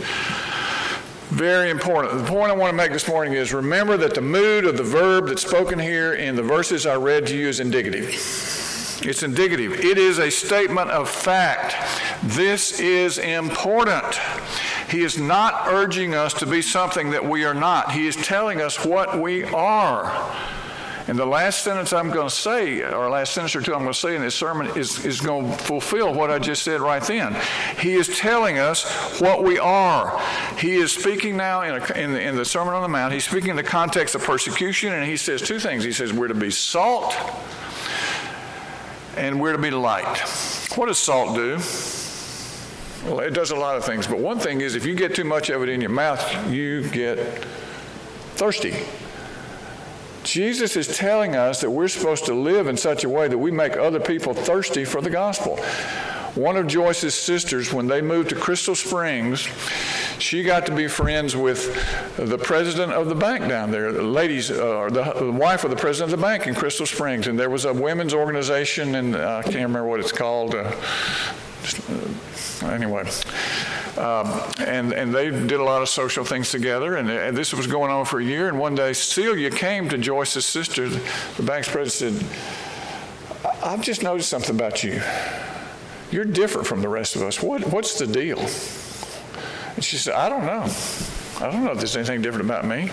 Very 1.29 1.69
important. 1.69 2.17
The 2.17 2.27
point 2.27 2.51
I 2.51 2.55
want 2.55 2.71
to 2.71 2.75
make 2.75 2.91
this 2.91 3.07
morning 3.07 3.33
is 3.33 3.53
remember 3.53 3.97
that 3.97 4.15
the 4.15 4.21
mood 4.21 4.65
of 4.65 4.75
the 4.75 4.83
verb 4.83 5.27
that's 5.27 5.43
spoken 5.43 5.77
here 5.77 6.15
in 6.15 6.35
the 6.35 6.41
verses 6.41 6.87
I 6.87 6.95
read 6.95 7.27
to 7.27 7.37
you 7.37 7.47
is 7.47 7.59
indicative. 7.59 8.05
It's 9.03 9.21
indicative. 9.21 9.73
It 9.73 9.99
is 9.99 10.17
a 10.17 10.31
statement 10.31 10.89
of 10.89 11.07
fact. 11.07 11.75
This 12.23 12.79
is 12.79 13.19
important. 13.19 14.15
He 14.89 15.01
is 15.01 15.19
not 15.19 15.67
urging 15.67 16.15
us 16.15 16.33
to 16.35 16.47
be 16.47 16.63
something 16.63 17.11
that 17.11 17.23
we 17.23 17.45
are 17.45 17.53
not. 17.53 17.91
He 17.91 18.07
is 18.07 18.15
telling 18.15 18.59
us 18.59 18.83
what 18.83 19.19
we 19.19 19.43
are. 19.43 20.07
And 21.07 21.17
the 21.17 21.25
last 21.25 21.63
sentence 21.63 21.93
I'm 21.93 22.11
going 22.11 22.27
to 22.27 22.35
say, 22.35 22.81
or 22.81 23.09
last 23.09 23.33
sentence 23.33 23.55
or 23.55 23.61
two 23.61 23.73
I'm 23.73 23.81
going 23.81 23.93
to 23.93 23.99
say 23.99 24.15
in 24.15 24.21
this 24.21 24.35
sermon, 24.35 24.67
is, 24.77 25.05
is 25.05 25.21
going 25.21 25.49
to 25.49 25.57
fulfill 25.57 26.13
what 26.13 26.29
I 26.29 26.37
just 26.37 26.63
said 26.63 26.81
right 26.81 27.01
then. 27.01 27.35
He 27.79 27.93
is 27.93 28.19
telling 28.19 28.59
us 28.59 29.21
what 29.21 29.41
we 29.41 29.57
are. 29.57 30.21
He 30.57 30.75
is 30.75 30.91
speaking 30.91 31.37
now 31.37 31.61
in, 31.61 31.81
a, 31.81 31.97
in, 31.97 32.11
the, 32.11 32.21
in 32.21 32.35
the 32.35 32.43
Sermon 32.43 32.73
on 32.73 32.81
the 32.81 32.89
Mount, 32.89 33.13
he's 33.13 33.23
speaking 33.23 33.51
in 33.51 33.55
the 33.55 33.63
context 33.63 34.15
of 34.15 34.23
persecution, 34.23 34.91
and 34.91 35.05
he 35.05 35.15
says 35.15 35.41
two 35.41 35.59
things. 35.59 35.85
He 35.85 35.93
says, 35.93 36.11
We're 36.11 36.27
to 36.27 36.33
be 36.33 36.51
salt, 36.51 37.15
and 39.15 39.39
we're 39.39 39.53
to 39.53 39.57
be 39.57 39.71
light. 39.71 40.19
What 40.75 40.87
does 40.87 40.99
salt 40.99 41.35
do? 41.35 41.57
Well, 43.05 43.21
it 43.21 43.33
does 43.33 43.51
a 43.51 43.55
lot 43.55 43.77
of 43.77 43.85
things, 43.85 44.07
but 44.07 44.19
one 44.19 44.39
thing 44.39 44.59
is 44.59 44.75
if 44.75 44.85
you 44.85 44.93
get 44.93 45.15
too 45.15 45.23
much 45.23 45.49
of 45.49 45.63
it 45.63 45.69
in 45.69 45.79
your 45.79 45.89
mouth, 45.89 46.51
you 46.51 46.89
get 46.89 47.45
thirsty. 48.35 48.75
Jesus 50.27 50.75
is 50.75 50.87
telling 50.87 51.37
us 51.37 51.61
that 51.61 51.69
we're 51.69 51.87
supposed 51.87 52.25
to 52.25 52.33
live 52.33 52.67
in 52.67 52.75
such 52.75 53.05
a 53.05 53.09
way 53.09 53.29
that 53.29 53.37
we 53.37 53.49
make 53.49 53.77
other 53.77 53.99
people 54.01 54.33
thirsty 54.33 54.83
for 54.83 54.99
the 54.99 55.09
gospel. 55.09 55.55
One 56.35 56.57
of 56.57 56.67
Joyce's 56.67 57.15
sisters, 57.15 57.71
when 57.71 57.87
they 57.87 58.01
moved 58.01 58.29
to 58.29 58.35
Crystal 58.35 58.75
Springs, 58.75 59.47
she 60.19 60.43
got 60.43 60.65
to 60.65 60.75
be 60.75 60.89
friends 60.89 61.35
with 61.37 61.73
the 62.17 62.37
president 62.37 62.91
of 62.91 63.07
the 63.07 63.15
bank 63.15 63.47
down 63.47 63.71
there, 63.71 63.93
the 63.93 64.03
ladies, 64.03 64.51
uh, 64.51 64.77
or 64.77 64.91
the, 64.91 65.03
the, 65.13 65.31
wife 65.31 65.63
of 65.63 65.69
the 65.69 65.77
president 65.77 66.13
of 66.13 66.19
the 66.19 66.23
bank 66.23 66.45
in 66.45 66.53
Crystal 66.53 66.85
Springs. 66.85 67.27
And 67.27 67.39
there 67.39 67.49
was 67.49 67.63
a 67.63 67.73
women's 67.73 68.13
organization, 68.13 68.95
and 68.95 69.15
uh, 69.15 69.37
I 69.37 69.43
can't 69.43 69.55
remember 69.55 69.85
what 69.85 70.01
it's 70.01 70.11
called. 70.11 70.55
Uh, 70.55 70.75
anyway. 72.63 73.09
Um, 73.97 74.41
and, 74.59 74.93
and 74.93 75.13
they 75.13 75.31
did 75.31 75.53
a 75.53 75.63
lot 75.63 75.81
of 75.81 75.89
social 75.89 76.23
things 76.23 76.51
together, 76.51 76.97
and, 76.97 77.09
and, 77.09 77.35
this 77.35 77.51
was 77.51 77.65
going 77.65 77.89
on 77.89 78.05
for 78.05 78.19
a 78.19 78.23
year. 78.23 78.47
And 78.47 78.59
one 78.59 78.75
day, 78.75 78.93
Celia 78.93 79.49
came 79.49 79.89
to 79.89 79.97
Joyce's 79.97 80.45
sister, 80.45 80.87
the 80.87 81.43
bank's 81.43 81.67
president, 81.67 82.21
said, 82.21 83.53
I've 83.63 83.81
just 83.81 84.03
noticed 84.03 84.29
something 84.29 84.53
about 84.53 84.83
you. 84.83 85.01
You're 86.11 86.25
different 86.25 86.67
from 86.67 86.81
the 86.81 86.89
rest 86.89 87.15
of 87.15 87.23
us. 87.23 87.41
What, 87.41 87.65
what's 87.71 87.97
the 87.97 88.05
deal? 88.05 88.39
And 88.39 89.83
she 89.83 89.97
said, 89.97 90.13
I 90.13 90.29
don't 90.29 90.45
know. 90.45 90.65
I 91.39 91.51
don't 91.51 91.63
know 91.63 91.71
if 91.71 91.77
there's 91.77 91.95
anything 91.95 92.21
different 92.21 92.45
about 92.45 92.65
me, 92.65 92.89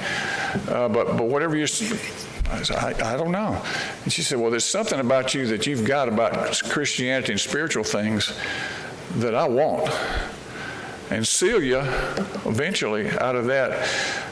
uh, 0.69 0.89
but, 0.89 1.17
but 1.17 1.25
whatever 1.25 1.57
you 1.57 1.65
I 1.65 1.67
said, 1.67 2.77
I, 2.77 3.15
I, 3.15 3.17
don't 3.17 3.33
know. 3.33 3.63
And 4.05 4.13
she 4.13 4.23
said, 4.23 4.39
Well, 4.39 4.51
there's 4.51 4.65
something 4.65 5.01
about 5.01 5.35
you 5.35 5.47
that 5.47 5.67
you've 5.67 5.87
got 5.87 6.09
about 6.09 6.61
Christianity 6.69 7.33
and 7.33 7.41
spiritual 7.41 7.85
things 7.85 8.39
that 9.17 9.35
I 9.35 9.49
want. 9.49 9.91
And 11.11 11.27
Celia, 11.27 11.81
eventually, 12.47 13.11
out 13.19 13.37
of 13.37 13.47
that, 13.47 13.89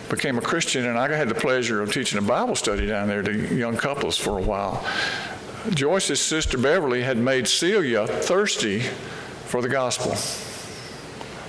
became 0.08 0.38
a 0.38 0.42
Christian, 0.42 0.86
and 0.86 0.98
I 0.98 1.14
had 1.14 1.28
the 1.28 1.34
pleasure 1.34 1.82
of 1.82 1.92
teaching 1.92 2.18
a 2.18 2.22
Bible 2.22 2.56
study 2.56 2.86
down 2.86 3.08
there 3.08 3.22
to 3.22 3.54
young 3.54 3.76
couples 3.76 4.16
for 4.16 4.38
a 4.38 4.42
while. 4.42 4.84
Joyce's 5.70 6.20
sister 6.20 6.58
Beverly 6.58 7.02
had 7.02 7.18
made 7.18 7.46
Celia 7.46 8.06
thirsty 8.06 8.80
for 8.80 9.62
the 9.62 9.68
gospel. 9.68 10.16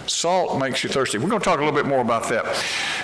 Salt 0.08 0.60
makes 0.60 0.84
you 0.84 0.90
thirsty. 0.90 1.18
We're 1.18 1.30
going 1.30 1.40
to 1.40 1.46
talk 1.46 1.60
a 1.60 1.64
little 1.64 1.78
bit 1.78 1.88
more 1.88 2.02
about 2.02 2.28
that. 2.30 2.46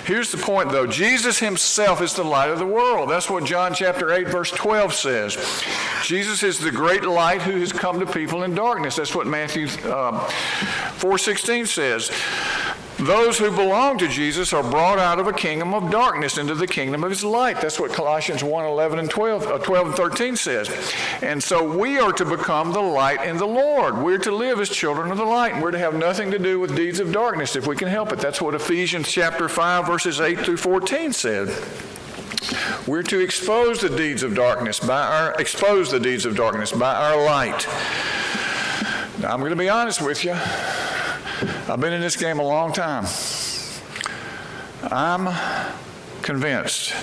Here's 0.04 0.30
the 0.30 0.38
point, 0.38 0.70
though 0.70 0.86
Jesus 0.86 1.38
himself 1.38 2.02
is 2.02 2.14
the 2.14 2.24
light 2.24 2.50
of 2.50 2.58
the 2.58 2.66
world. 2.66 3.10
That's 3.10 3.30
what 3.30 3.44
John 3.44 3.74
chapter 3.74 4.12
8, 4.12 4.28
verse 4.28 4.50
12 4.50 4.94
says. 4.94 5.64
Jesus 6.02 6.42
is 6.42 6.58
the 6.58 6.70
great 6.70 7.04
light 7.04 7.42
who 7.42 7.58
has 7.60 7.72
come 7.72 8.00
to 8.00 8.06
people 8.06 8.42
in 8.42 8.54
darkness. 8.54 8.96
That's 8.96 9.14
what 9.14 9.26
Matthew 9.26 9.68
uh, 9.84 10.30
4.16 11.00 11.66
says. 11.66 12.10
Those 13.06 13.38
who 13.38 13.50
belong 13.50 13.96
to 13.98 14.08
Jesus 14.08 14.52
are 14.52 14.62
brought 14.62 14.98
out 14.98 15.18
of 15.18 15.26
a 15.26 15.32
kingdom 15.32 15.72
of 15.72 15.90
darkness 15.90 16.36
into 16.36 16.54
the 16.54 16.66
kingdom 16.66 17.02
of 17.02 17.08
his 17.08 17.24
light. 17.24 17.58
That's 17.58 17.80
what 17.80 17.92
Colossians 17.92 18.44
1 18.44 18.64
11 18.66 18.98
and 18.98 19.08
12, 19.08 19.46
uh, 19.46 19.58
12 19.58 19.86
and 19.86 19.96
13 19.96 20.36
says. 20.36 20.94
And 21.22 21.42
so 21.42 21.66
we 21.66 21.98
are 21.98 22.12
to 22.12 22.26
become 22.26 22.72
the 22.72 22.82
light 22.82 23.26
in 23.26 23.38
the 23.38 23.46
Lord. 23.46 23.96
We're 23.96 24.18
to 24.18 24.30
live 24.30 24.60
as 24.60 24.68
children 24.68 25.10
of 25.10 25.16
the 25.16 25.24
light, 25.24 25.54
and 25.54 25.62
we're 25.62 25.70
to 25.70 25.78
have 25.78 25.94
nothing 25.94 26.30
to 26.32 26.38
do 26.38 26.60
with 26.60 26.76
deeds 26.76 27.00
of 27.00 27.10
darkness 27.10 27.56
if 27.56 27.66
we 27.66 27.74
can 27.74 27.88
help 27.88 28.12
it. 28.12 28.18
That's 28.18 28.42
what 28.42 28.54
Ephesians 28.54 29.10
chapter 29.10 29.48
5, 29.48 29.86
verses 29.86 30.20
8 30.20 30.40
through 30.40 30.58
14 30.58 31.14
said. 31.14 31.48
We're 32.86 33.02
to 33.04 33.20
expose 33.20 33.80
the 33.80 33.88
deeds 33.88 34.22
of 34.22 34.34
darkness 34.34 34.78
by 34.78 35.00
our 35.00 35.40
expose 35.40 35.90
the 35.90 36.00
deeds 36.00 36.26
of 36.26 36.36
darkness 36.36 36.72
by 36.72 36.94
our 36.94 37.24
light. 37.24 37.66
I'm 39.24 39.40
going 39.40 39.50
to 39.50 39.56
be 39.56 39.68
honest 39.68 40.00
with 40.00 40.24
you. 40.24 40.32
I've 40.32 41.78
been 41.78 41.92
in 41.92 42.00
this 42.00 42.16
game 42.16 42.38
a 42.38 42.42
long 42.42 42.72
time. 42.72 43.04
I'm 44.82 45.28
convinced 46.22 46.94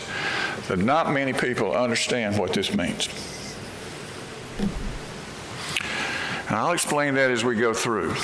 that 0.68 0.80
not 0.80 1.12
many 1.12 1.32
people 1.32 1.76
understand 1.76 2.40
what 2.40 2.54
this 2.54 2.74
means. 2.74 3.08
And 6.48 6.56
I'll 6.56 6.72
explain 6.72 7.14
that 7.16 7.30
as 7.30 7.44
we 7.44 7.56
go 7.56 7.74
through. 7.74 8.16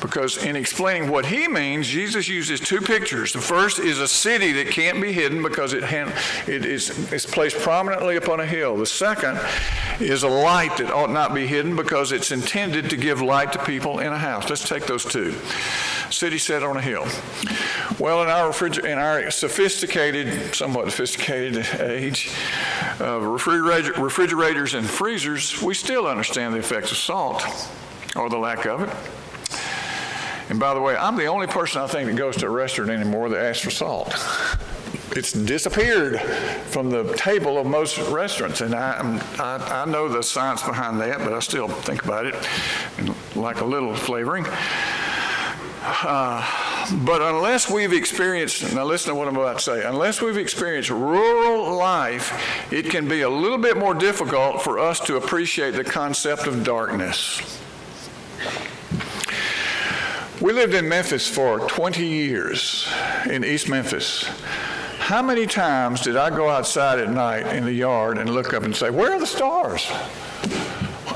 Because 0.00 0.44
in 0.44 0.54
explaining 0.54 1.10
what 1.10 1.26
he 1.26 1.48
means, 1.48 1.88
Jesus 1.88 2.28
uses 2.28 2.60
two 2.60 2.80
pictures. 2.80 3.32
The 3.32 3.40
first 3.40 3.80
is 3.80 3.98
a 3.98 4.06
city 4.06 4.52
that 4.52 4.68
can't 4.68 5.02
be 5.02 5.12
hidden 5.12 5.42
because 5.42 5.72
it, 5.72 5.82
it 6.46 6.64
is 6.64 7.12
it's 7.12 7.26
placed 7.26 7.58
prominently 7.58 8.16
upon 8.16 8.38
a 8.38 8.46
hill. 8.46 8.76
The 8.76 8.86
second 8.86 9.40
is 10.00 10.22
a 10.22 10.28
light 10.28 10.76
that 10.76 10.92
ought 10.92 11.10
not 11.10 11.34
be 11.34 11.46
hidden 11.46 11.74
because 11.74 12.12
it's 12.12 12.30
intended 12.30 12.90
to 12.90 12.96
give 12.96 13.20
light 13.20 13.52
to 13.54 13.64
people 13.64 13.98
in 13.98 14.12
a 14.12 14.18
house. 14.18 14.48
Let's 14.48 14.68
take 14.68 14.86
those 14.86 15.04
two. 15.04 15.34
City 16.10 16.38
set 16.38 16.62
on 16.62 16.76
a 16.76 16.80
hill. 16.80 17.06
Well, 17.98 18.22
in 18.22 18.28
our, 18.28 18.50
refriger- 18.50 18.84
in 18.84 18.98
our 18.98 19.30
sophisticated, 19.30 20.54
somewhat 20.54 20.86
sophisticated 20.90 21.66
age 21.80 22.30
of 23.00 23.24
refrigerator- 23.24 24.00
refrigerators 24.00 24.74
and 24.74 24.88
freezers, 24.88 25.60
we 25.60 25.74
still 25.74 26.06
understand 26.06 26.54
the 26.54 26.58
effects 26.58 26.92
of 26.92 26.96
salt 26.96 27.44
or 28.14 28.30
the 28.30 28.38
lack 28.38 28.64
of 28.64 28.82
it. 28.82 28.90
And 30.48 30.58
by 30.58 30.74
the 30.74 30.80
way, 30.80 30.96
I'm 30.96 31.16
the 31.16 31.26
only 31.26 31.46
person 31.46 31.82
I 31.82 31.86
think 31.86 32.08
that 32.08 32.16
goes 32.16 32.36
to 32.38 32.46
a 32.46 32.50
restaurant 32.50 32.90
anymore 32.90 33.28
that 33.28 33.44
asks 33.44 33.62
for 33.62 33.70
salt. 33.70 34.14
It's 35.16 35.32
disappeared 35.32 36.20
from 36.20 36.90
the 36.90 37.14
table 37.16 37.58
of 37.58 37.66
most 37.66 37.98
restaurants, 38.10 38.60
and 38.60 38.74
I, 38.74 39.20
I, 39.38 39.82
I 39.82 39.84
know 39.84 40.08
the 40.08 40.22
science 40.22 40.62
behind 40.62 41.00
that, 41.00 41.18
but 41.18 41.32
I 41.32 41.40
still 41.40 41.68
think 41.68 42.04
about 42.04 42.26
it 42.26 42.34
and 42.98 43.14
like 43.34 43.60
a 43.60 43.64
little 43.64 43.94
flavoring. 43.94 44.46
Uh, 45.80 46.46
but 47.04 47.22
unless 47.22 47.70
we've 47.70 47.92
experienced, 47.92 48.74
now 48.74 48.84
listen 48.84 49.12
to 49.12 49.18
what 49.18 49.28
I'm 49.28 49.36
about 49.36 49.58
to 49.58 49.64
say, 49.64 49.84
unless 49.84 50.20
we've 50.20 50.36
experienced 50.36 50.90
rural 50.90 51.74
life, 51.76 52.72
it 52.72 52.90
can 52.90 53.08
be 53.08 53.22
a 53.22 53.30
little 53.30 53.58
bit 53.58 53.76
more 53.76 53.94
difficult 53.94 54.62
for 54.62 54.78
us 54.78 55.00
to 55.00 55.16
appreciate 55.16 55.72
the 55.72 55.84
concept 55.84 56.46
of 56.46 56.64
darkness. 56.64 57.60
We 60.40 60.52
lived 60.52 60.74
in 60.74 60.88
Memphis 60.88 61.26
for 61.26 61.58
20 61.66 62.06
years, 62.06 62.88
in 63.28 63.44
East 63.44 63.68
Memphis. 63.68 64.22
How 64.98 65.20
many 65.20 65.46
times 65.46 66.00
did 66.02 66.16
I 66.16 66.30
go 66.30 66.48
outside 66.48 67.00
at 67.00 67.10
night 67.10 67.56
in 67.56 67.64
the 67.64 67.72
yard 67.72 68.18
and 68.18 68.30
look 68.30 68.54
up 68.54 68.62
and 68.62 68.74
say, 68.74 68.88
Where 68.88 69.14
are 69.14 69.18
the 69.18 69.26
stars? 69.26 69.90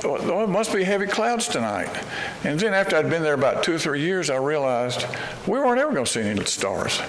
Oh, 0.05 0.43
it 0.43 0.49
must 0.49 0.75
be 0.75 0.83
heavy 0.83 1.07
clouds 1.07 1.47
tonight. 1.47 1.89
And 2.43 2.59
then 2.59 2.75
after 2.75 2.97
I'd 2.97 3.09
been 3.09 3.23
there 3.23 3.35
about 3.35 3.63
two 3.63 3.75
or 3.75 3.79
three 3.79 4.01
years, 4.01 4.29
I 4.29 4.39
realized 4.39 5.07
we 5.47 5.61
weren't 5.61 5.81
ever 5.81 5.93
going 5.93 6.07
to 6.07 6.11
see 6.11 6.23
any 6.23 6.45
stars. 6.45 7.01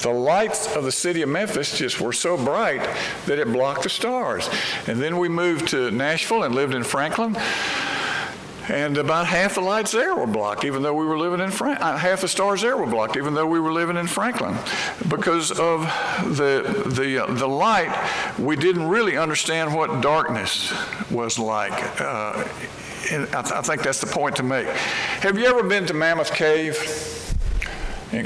The 0.00 0.10
lights 0.10 0.74
of 0.74 0.82
the 0.82 0.92
city 0.92 1.22
of 1.22 1.28
Memphis 1.28 1.78
just 1.78 2.00
were 2.00 2.12
so 2.12 2.36
bright 2.36 2.82
that 3.26 3.38
it 3.38 3.52
blocked 3.52 3.84
the 3.84 3.88
stars. 3.88 4.50
And 4.88 5.00
then 5.00 5.18
we 5.18 5.28
moved 5.28 5.68
to 5.68 5.92
Nashville 5.92 6.42
and 6.42 6.52
lived 6.52 6.74
in 6.74 6.82
Franklin. 6.82 7.36
And 8.68 8.96
about 8.96 9.26
half 9.26 9.56
the 9.56 9.60
lights 9.60 9.92
there 9.92 10.14
were 10.14 10.26
blocked, 10.26 10.64
even 10.64 10.82
though 10.82 10.94
we 10.94 11.04
were 11.04 11.18
living 11.18 11.40
in 11.40 11.50
Frank. 11.50 11.80
Uh, 11.80 11.96
half 11.98 12.22
the 12.22 12.28
stars 12.28 12.62
there 12.62 12.76
were 12.76 12.86
blocked, 12.86 13.16
even 13.16 13.34
though 13.34 13.46
we 13.46 13.60
were 13.60 13.72
living 13.72 13.96
in 13.96 14.06
Franklin, 14.06 14.56
because 15.08 15.50
of 15.50 15.82
the 16.36 16.84
the 16.86 17.24
uh, 17.24 17.34
the 17.34 17.46
light. 17.46 17.92
We 18.38 18.56
didn't 18.56 18.88
really 18.88 19.16
understand 19.16 19.74
what 19.74 20.00
darkness 20.00 20.72
was 21.10 21.38
like. 21.38 22.00
Uh, 22.00 22.48
and 23.10 23.22
I, 23.34 23.42
th- 23.42 23.52
I 23.52 23.60
think 23.60 23.82
that's 23.82 24.00
the 24.00 24.06
point 24.06 24.36
to 24.36 24.42
make. 24.42 24.66
Have 24.66 25.38
you 25.38 25.44
ever 25.44 25.62
been 25.62 25.84
to 25.86 25.94
Mammoth 25.94 26.32
Cave? 26.32 26.76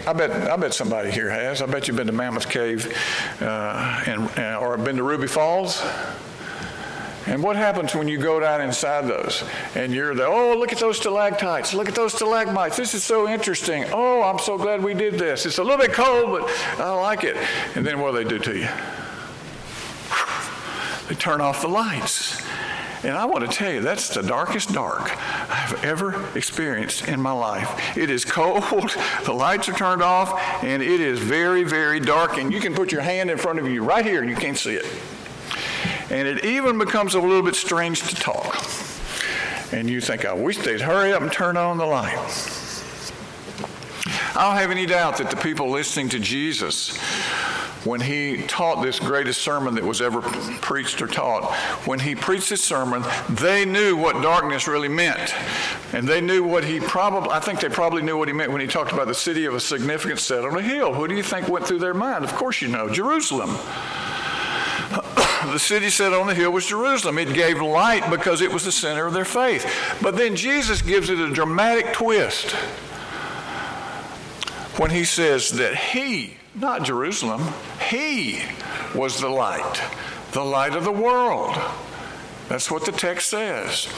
I 0.07 0.13
bet, 0.13 0.31
I 0.31 0.57
bet 0.57 0.75
somebody 0.75 1.11
here 1.11 1.31
has. 1.31 1.63
I 1.63 1.67
bet 1.67 1.89
you've 1.89 1.97
been 1.97 2.09
to 2.09 2.13
Mammoth 2.13 2.51
Cave 2.51 2.95
uh, 3.41 4.03
and, 4.07 4.39
uh, 4.39 4.59
or 4.61 4.77
been 4.77 4.97
to 4.97 5.03
Ruby 5.03 5.27
Falls. 5.27 5.83
And 7.29 7.43
what 7.43 7.57
happens 7.57 7.95
when 7.95 8.09
you 8.09 8.17
go 8.17 8.41
down 8.41 8.63
inside 8.63 9.07
those 9.07 9.45
and 9.75 9.93
you're 9.93 10.15
there, 10.15 10.29
oh, 10.29 10.57
look 10.57 10.73
at 10.73 10.79
those 10.79 10.97
stalactites, 10.97 11.75
look 11.75 11.87
at 11.87 11.95
those 11.95 12.15
stalagmites. 12.15 12.79
This 12.79 12.95
is 12.95 13.05
so 13.05 13.29
interesting. 13.29 13.85
Oh, 13.93 14.23
I'm 14.23 14.39
so 14.39 14.57
glad 14.57 14.83
we 14.83 14.95
did 14.95 15.15
this. 15.19 15.45
It's 15.45 15.59
a 15.59 15.63
little 15.63 15.77
bit 15.77 15.93
cold, 15.93 16.41
but 16.41 16.81
I 16.81 16.91
like 16.95 17.25
it. 17.25 17.37
And 17.75 17.87
then 17.87 18.01
what 18.01 18.13
do 18.13 18.25
they 18.25 18.29
do 18.29 18.39
to 18.39 18.59
you? 18.59 18.69
They 21.09 21.17
turn 21.17 21.43
off 21.43 21.61
the 21.61 21.69
lights. 21.69 22.43
And 23.05 23.13
I 23.13 23.27
want 23.27 23.49
to 23.49 23.55
tell 23.55 23.71
you, 23.71 23.83
that's 23.83 24.09
the 24.09 24.23
darkest 24.23 24.73
dark 24.73 25.15
I've 25.51 25.85
ever 25.85 26.27
experienced 26.35 27.09
in 27.09 27.21
my 27.21 27.33
life. 27.33 27.97
It 27.97 28.09
is 28.09 28.25
cold, 28.25 28.63
the 29.25 29.35
lights 29.35 29.69
are 29.69 29.75
turned 29.75 30.03
off, 30.03 30.33
and 30.65 30.83
it 30.83 31.01
is 31.01 31.19
very, 31.19 31.63
very 31.63 32.01
dark. 32.01 32.39
And 32.39 32.51
you 32.53 32.61
can 32.61 32.75
put 32.75 32.91
your 32.91 33.03
hand 33.03 33.31
in 33.31 33.37
front 33.37 33.59
of 33.59 33.69
you 33.69 33.85
right 33.85 34.05
here 34.05 34.23
and 34.23 34.31
you 34.31 34.37
can't 34.37 34.57
see 34.57 34.75
it. 34.75 34.87
And 36.11 36.27
it 36.27 36.45
even 36.45 36.79
becomes 36.79 37.15
a 37.15 37.21
little 37.21 37.43
bit 37.43 37.55
strange 37.55 38.03
to 38.09 38.15
talk. 38.15 38.67
And 39.73 39.91
you 39.91 40.01
think, 40.01 40.25
I 40.25 40.33
wish 40.33 40.57
they'd 40.59 40.81
hurry 40.81 41.13
up 41.13 41.21
and 41.21 41.31
turn 41.31 41.57
on 41.57 41.77
the 41.77 41.85
light. 41.85 42.17
I 44.35 44.49
don't 44.49 44.57
have 44.57 44.71
any 44.71 44.87
doubt 44.87 45.19
that 45.19 45.31
the 45.31 45.37
people 45.37 45.69
listening 45.69 46.09
to 46.11 46.19
Jesus, 46.19 46.97
when 47.85 48.01
he 48.01 48.45
taught 48.47 48.83
this 48.83 48.99
greatest 48.99 49.43
sermon 49.43 49.75
that 49.75 49.85
was 49.85 50.01
ever 50.01 50.23
preached 50.23 51.03
or 51.03 51.07
taught, 51.07 51.53
when 51.87 51.99
he 51.99 52.15
preached 52.15 52.49
this 52.49 52.65
sermon, 52.65 53.03
they 53.29 53.65
knew 53.65 53.97
what 53.97 54.23
darkness 54.23 54.67
really 54.67 54.89
meant. 54.89 55.35
And 55.93 56.09
they 56.09 56.21
knew 56.21 56.45
what 56.45 56.65
he 56.65 56.81
probably, 56.81 57.31
I 57.31 57.41
think 57.41 57.61
they 57.61 57.69
probably 57.69 58.03
knew 58.03 58.17
what 58.17 58.29
he 58.29 58.35
meant 58.35 58.53
when 58.53 58.61
he 58.61 58.67
talked 58.67 58.93
about 58.93 59.09
the 59.09 59.15
city 59.15 59.45
of 59.45 59.55
a 59.55 59.61
significant 59.61 60.21
set 60.21 60.45
on 60.45 60.57
a 60.57 60.63
hill. 60.63 60.95
Who 60.95 61.07
do 61.09 61.15
you 61.15 61.23
think 61.23 61.49
went 61.49 61.67
through 61.67 61.81
their 61.81 61.95
mind? 61.95 62.25
Of 62.25 62.35
course 62.35 62.63
you 62.63 62.69
know, 62.69 62.89
Jerusalem. 62.89 63.59
The 65.53 65.59
city 65.59 65.91
set 65.91 66.13
on 66.13 66.27
the 66.27 66.35
hill 66.35 66.51
was 66.51 66.67
Jerusalem. 66.67 67.19
It 67.19 67.35
gave 67.35 67.61
light 67.61 68.09
because 68.11 68.41
it 68.41 68.53
was 68.53 68.65
the 68.65 68.73
center 68.73 69.07
of 69.07 69.13
their 69.13 69.25
faith. 69.25 69.67
But 70.03 70.17
then 70.17 70.37
Jesus 70.37 70.83
gives 70.83 71.11
it 71.11 71.19
a 71.19 71.31
dramatic 71.31 71.93
twist 71.93 72.53
when 74.79 74.91
he 74.91 75.05
says 75.05 75.51
that 75.51 75.75
he, 75.75 76.37
not 76.55 76.85
Jerusalem, 76.85 77.43
he 77.91 78.43
was 78.95 79.21
the 79.21 79.29
light, 79.29 79.83
the 80.33 80.45
light 80.45 80.75
of 80.75 80.85
the 80.85 80.93
world. 80.93 81.57
That's 82.49 82.71
what 82.71 82.87
the 82.87 82.93
text 82.93 83.29
says. 83.29 83.89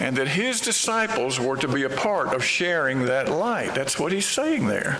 And 0.00 0.16
that 0.16 0.28
his 0.28 0.60
disciples 0.60 1.38
were 1.38 1.56
to 1.58 1.68
be 1.68 1.84
a 1.84 1.90
part 1.90 2.34
of 2.34 2.42
sharing 2.42 3.06
that 3.06 3.28
light. 3.28 3.74
That's 3.74 3.98
what 3.98 4.12
he's 4.12 4.26
saying 4.26 4.66
there. 4.66 4.98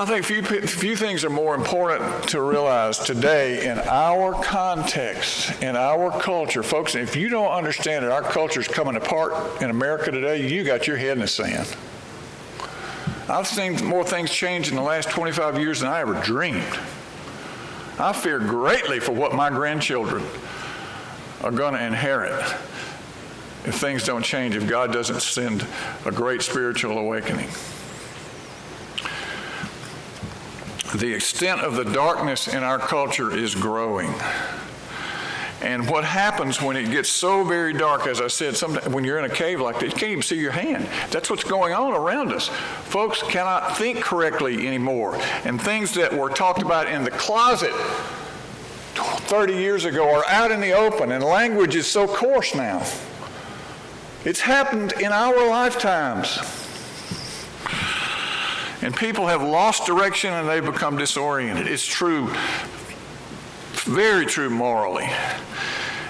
I 0.00 0.06
think 0.06 0.24
few, 0.24 0.42
few 0.42 0.96
things 0.96 1.24
are 1.24 1.30
more 1.30 1.54
important 1.54 2.26
to 2.30 2.40
realize 2.40 2.98
today 2.98 3.66
in 3.68 3.78
our 3.80 4.32
context, 4.32 5.62
in 5.62 5.76
our 5.76 6.10
culture. 6.22 6.62
Folks, 6.62 6.94
if 6.94 7.16
you 7.16 7.28
don't 7.28 7.52
understand 7.52 8.06
that 8.06 8.10
our 8.10 8.22
culture 8.22 8.60
is 8.60 8.66
coming 8.66 8.96
apart 8.96 9.60
in 9.60 9.68
America 9.68 10.10
today, 10.10 10.48
you 10.48 10.64
got 10.64 10.86
your 10.86 10.96
head 10.96 11.12
in 11.12 11.18
the 11.18 11.28
sand. 11.28 11.76
I've 13.28 13.46
seen 13.46 13.84
more 13.84 14.02
things 14.02 14.30
change 14.30 14.70
in 14.70 14.74
the 14.74 14.80
last 14.80 15.10
25 15.10 15.58
years 15.58 15.80
than 15.80 15.90
I 15.90 16.00
ever 16.00 16.14
dreamed. 16.22 16.78
I 17.98 18.14
fear 18.14 18.38
greatly 18.38 19.00
for 19.00 19.12
what 19.12 19.34
my 19.34 19.50
grandchildren 19.50 20.24
are 21.42 21.50
going 21.50 21.74
to 21.74 21.84
inherit 21.84 22.40
if 23.66 23.74
things 23.74 24.04
don't 24.04 24.24
change, 24.24 24.56
if 24.56 24.66
God 24.66 24.94
doesn't 24.94 25.20
send 25.20 25.66
a 26.06 26.10
great 26.10 26.40
spiritual 26.40 26.96
awakening. 26.96 27.50
The 30.94 31.12
extent 31.14 31.60
of 31.60 31.74
the 31.74 31.84
darkness 31.84 32.48
in 32.48 32.62
our 32.62 32.78
culture 32.78 33.34
is 33.34 33.54
growing. 33.54 34.12
And 35.62 35.88
what 35.90 36.04
happens 36.04 36.62
when 36.62 36.76
it 36.76 36.90
gets 36.90 37.10
so 37.10 37.44
very 37.44 37.74
dark, 37.74 38.06
as 38.06 38.20
I 38.20 38.28
said, 38.28 38.56
when 38.92 39.04
you're 39.04 39.18
in 39.18 39.26
a 39.26 39.34
cave 39.34 39.60
like 39.60 39.78
that, 39.80 39.86
you 39.86 39.92
can't 39.92 40.12
even 40.12 40.22
see 40.22 40.38
your 40.38 40.52
hand. 40.52 40.88
That's 41.10 41.28
what's 41.28 41.44
going 41.44 41.74
on 41.74 41.92
around 41.92 42.32
us. 42.32 42.48
Folks 42.84 43.22
cannot 43.22 43.76
think 43.76 44.00
correctly 44.00 44.66
anymore. 44.66 45.16
And 45.44 45.60
things 45.60 45.92
that 45.94 46.16
were 46.16 46.30
talked 46.30 46.62
about 46.62 46.88
in 46.88 47.04
the 47.04 47.10
closet 47.10 47.74
30 48.94 49.52
years 49.52 49.84
ago 49.84 50.08
are 50.08 50.24
out 50.28 50.50
in 50.50 50.60
the 50.60 50.72
open, 50.72 51.12
and 51.12 51.22
language 51.22 51.76
is 51.76 51.86
so 51.86 52.06
coarse 52.06 52.54
now. 52.54 52.82
It's 54.24 54.40
happened 54.40 54.92
in 55.00 55.12
our 55.12 55.46
lifetimes. 55.46 56.59
And 58.82 58.96
people 58.96 59.26
have 59.26 59.42
lost 59.42 59.86
direction 59.86 60.32
and 60.32 60.48
they've 60.48 60.64
become 60.64 60.96
disoriented. 60.96 61.66
It's 61.66 61.86
true, 61.86 62.32
very 63.84 64.24
true 64.24 64.48
morally. 64.48 65.08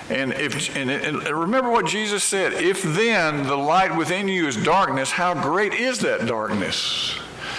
And, 0.08 0.32
if, 0.32 0.76
and, 0.76 0.90
and 0.90 1.22
remember 1.28 1.70
what 1.70 1.86
Jesus 1.86 2.24
said 2.24 2.52
if 2.52 2.82
then 2.82 3.44
the 3.44 3.56
light 3.56 3.96
within 3.96 4.26
you 4.26 4.48
is 4.48 4.56
darkness, 4.56 5.10
how 5.10 5.40
great 5.40 5.74
is 5.74 6.00
that 6.00 6.26
darkness? 6.26 7.16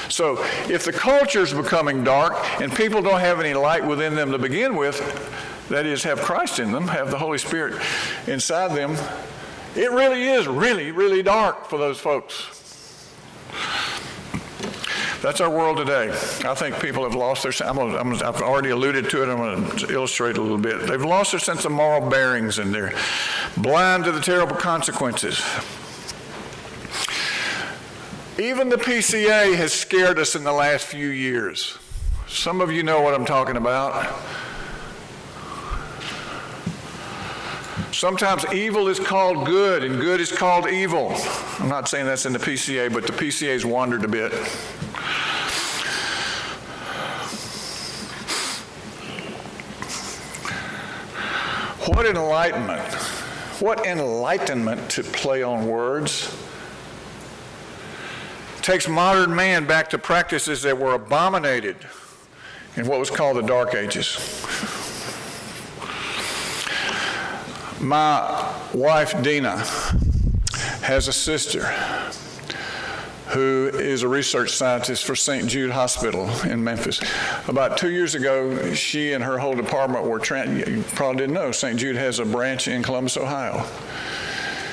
So 0.10 0.44
if 0.70 0.84
the 0.84 0.92
culture 0.92 1.42
is 1.42 1.54
becoming 1.54 2.04
dark 2.04 2.34
and 2.62 2.74
people 2.74 3.02
don't 3.02 3.22
have 3.22 3.40
any 3.40 3.54
light 3.54 3.86
within 3.86 4.16
them 4.16 4.32
to 4.32 4.38
begin 4.38 4.76
with, 4.76 5.00
that 5.70 5.86
is, 5.86 6.04
have 6.04 6.20
Christ 6.20 6.60
in 6.60 6.74
them, 6.74 6.90
have 6.90 7.12
the 7.12 7.18
Holy 7.18 7.38
Spirit 7.38 7.82
inside 8.28 8.76
them, 8.76 8.98
it 9.76 9.90
really 9.92 10.24
is 10.24 10.48
really, 10.48 10.92
really 10.92 11.24
dark 11.24 11.68
for 11.68 11.80
those 11.80 11.98
folks. 11.98 12.61
That's 15.22 15.40
our 15.40 15.52
world 15.52 15.78
today. 15.78 16.10
I 16.10 16.56
think 16.56 16.82
people 16.82 17.04
have 17.04 17.14
lost 17.14 17.44
their, 17.44 17.54
I'm 17.70 17.78
I'm, 17.78 18.14
I've 18.14 18.42
already 18.42 18.72
alluded 18.72 19.08
to 19.12 19.22
it, 19.22 19.30
I'm 19.30 19.38
going 19.38 19.78
to 19.78 19.94
illustrate 19.94 20.38
a 20.38 20.42
little 20.42 20.58
bit. 20.58 20.88
They've 20.88 21.04
lost 21.04 21.32
their 21.32 21.40
sense 21.40 21.64
of 21.64 21.72
moral 21.72 22.10
bearings 22.10 22.58
and 22.58 22.74
they're 22.74 22.92
blind 23.56 24.06
to 24.06 24.12
the 24.12 24.20
terrible 24.20 24.56
consequences. 24.56 25.40
Even 28.40 28.70
the 28.70 28.78
PCA 28.78 29.56
has 29.56 29.72
scared 29.72 30.18
us 30.18 30.36
in 30.36 30.44
the 30.44 30.52
last 30.52 30.88
few 30.88 31.10
years. 31.10 31.78
Some 32.28 32.60
of 32.60 32.72
you 32.72 32.82
know 32.82 33.02
what 33.02 33.14
I'm 33.14 33.26
talking 33.26 33.58
about. 33.58 34.12
Sometimes 37.94 38.52
evil 38.52 38.88
is 38.88 39.00
called 39.00 39.46
good 39.46 39.84
and 39.84 40.00
good 40.00 40.20
is 40.20 40.32
called 40.32 40.68
evil. 40.68 41.12
I'm 41.60 41.70
not 41.70 41.88
saying 41.88 42.08
that's 42.08 42.26
in 42.26 42.34
the 42.34 42.40
PCA, 42.40 42.92
but 42.92 43.06
the 43.06 43.14
PCA's 43.14 43.64
wandered 43.64 44.04
a 44.04 44.08
bit. 44.08 44.34
What 51.92 52.06
enlightenment! 52.06 52.94
What 53.60 53.86
enlightenment 53.86 54.90
to 54.92 55.04
play 55.04 55.44
on 55.44 55.68
words. 55.68 56.34
Takes 58.62 58.88
modern 58.88 59.36
man 59.36 59.68
back 59.68 59.90
to 59.90 59.98
practices 59.98 60.62
that 60.62 60.80
were 60.80 60.94
abominated 60.94 61.76
in 62.78 62.88
what 62.88 62.98
was 62.98 63.10
called 63.10 63.36
the 63.36 63.42
Dark 63.42 63.76
Ages. 63.76 64.16
My 67.82 68.56
wife, 68.74 69.22
Dina, 69.22 69.58
has 70.84 71.10
a 71.10 71.14
sister 71.14 71.64
who 73.32 73.70
is 73.74 74.04
a 74.04 74.08
research 74.08 74.52
scientist 74.52 75.06
for 75.06 75.16
St. 75.16 75.48
Jude 75.48 75.72
Hospital 75.72 76.30
in 76.42 76.64
Memphis. 76.64 77.02
About 77.48 77.78
two 77.78 77.90
years 77.90 78.16
ago, 78.16 78.74
she 78.74 79.14
and 79.14 79.24
her 79.24 79.38
whole 79.38 79.56
department 79.56 80.06
were, 80.06 80.20
you 80.20 80.84
probably 80.94 81.18
didn't 81.18 81.34
know, 81.34 81.52
St. 81.52 81.80
Jude 81.80 81.96
has 81.96 82.20
a 82.20 82.26
branch 82.26 82.68
in 82.68 82.84
Columbus, 82.84 83.18
Ohio. 83.18 83.66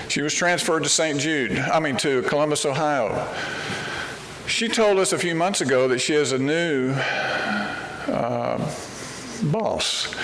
She 0.08 0.22
was 0.22 0.34
transferred 0.34 0.82
to 0.84 0.88
St. 0.88 1.20
Jude, 1.20 1.58
I 1.58 1.80
mean 1.80 1.96
to 1.98 2.22
Columbus, 2.22 2.64
Ohio. 2.64 3.32
She 4.46 4.68
told 4.68 4.98
us 4.98 5.12
a 5.12 5.18
few 5.18 5.34
months 5.34 5.60
ago 5.60 5.88
that 5.88 6.00
she 6.00 6.14
has 6.14 6.32
a 6.32 6.38
new 6.38 6.94
uh, 8.08 8.58
boss 9.44 10.14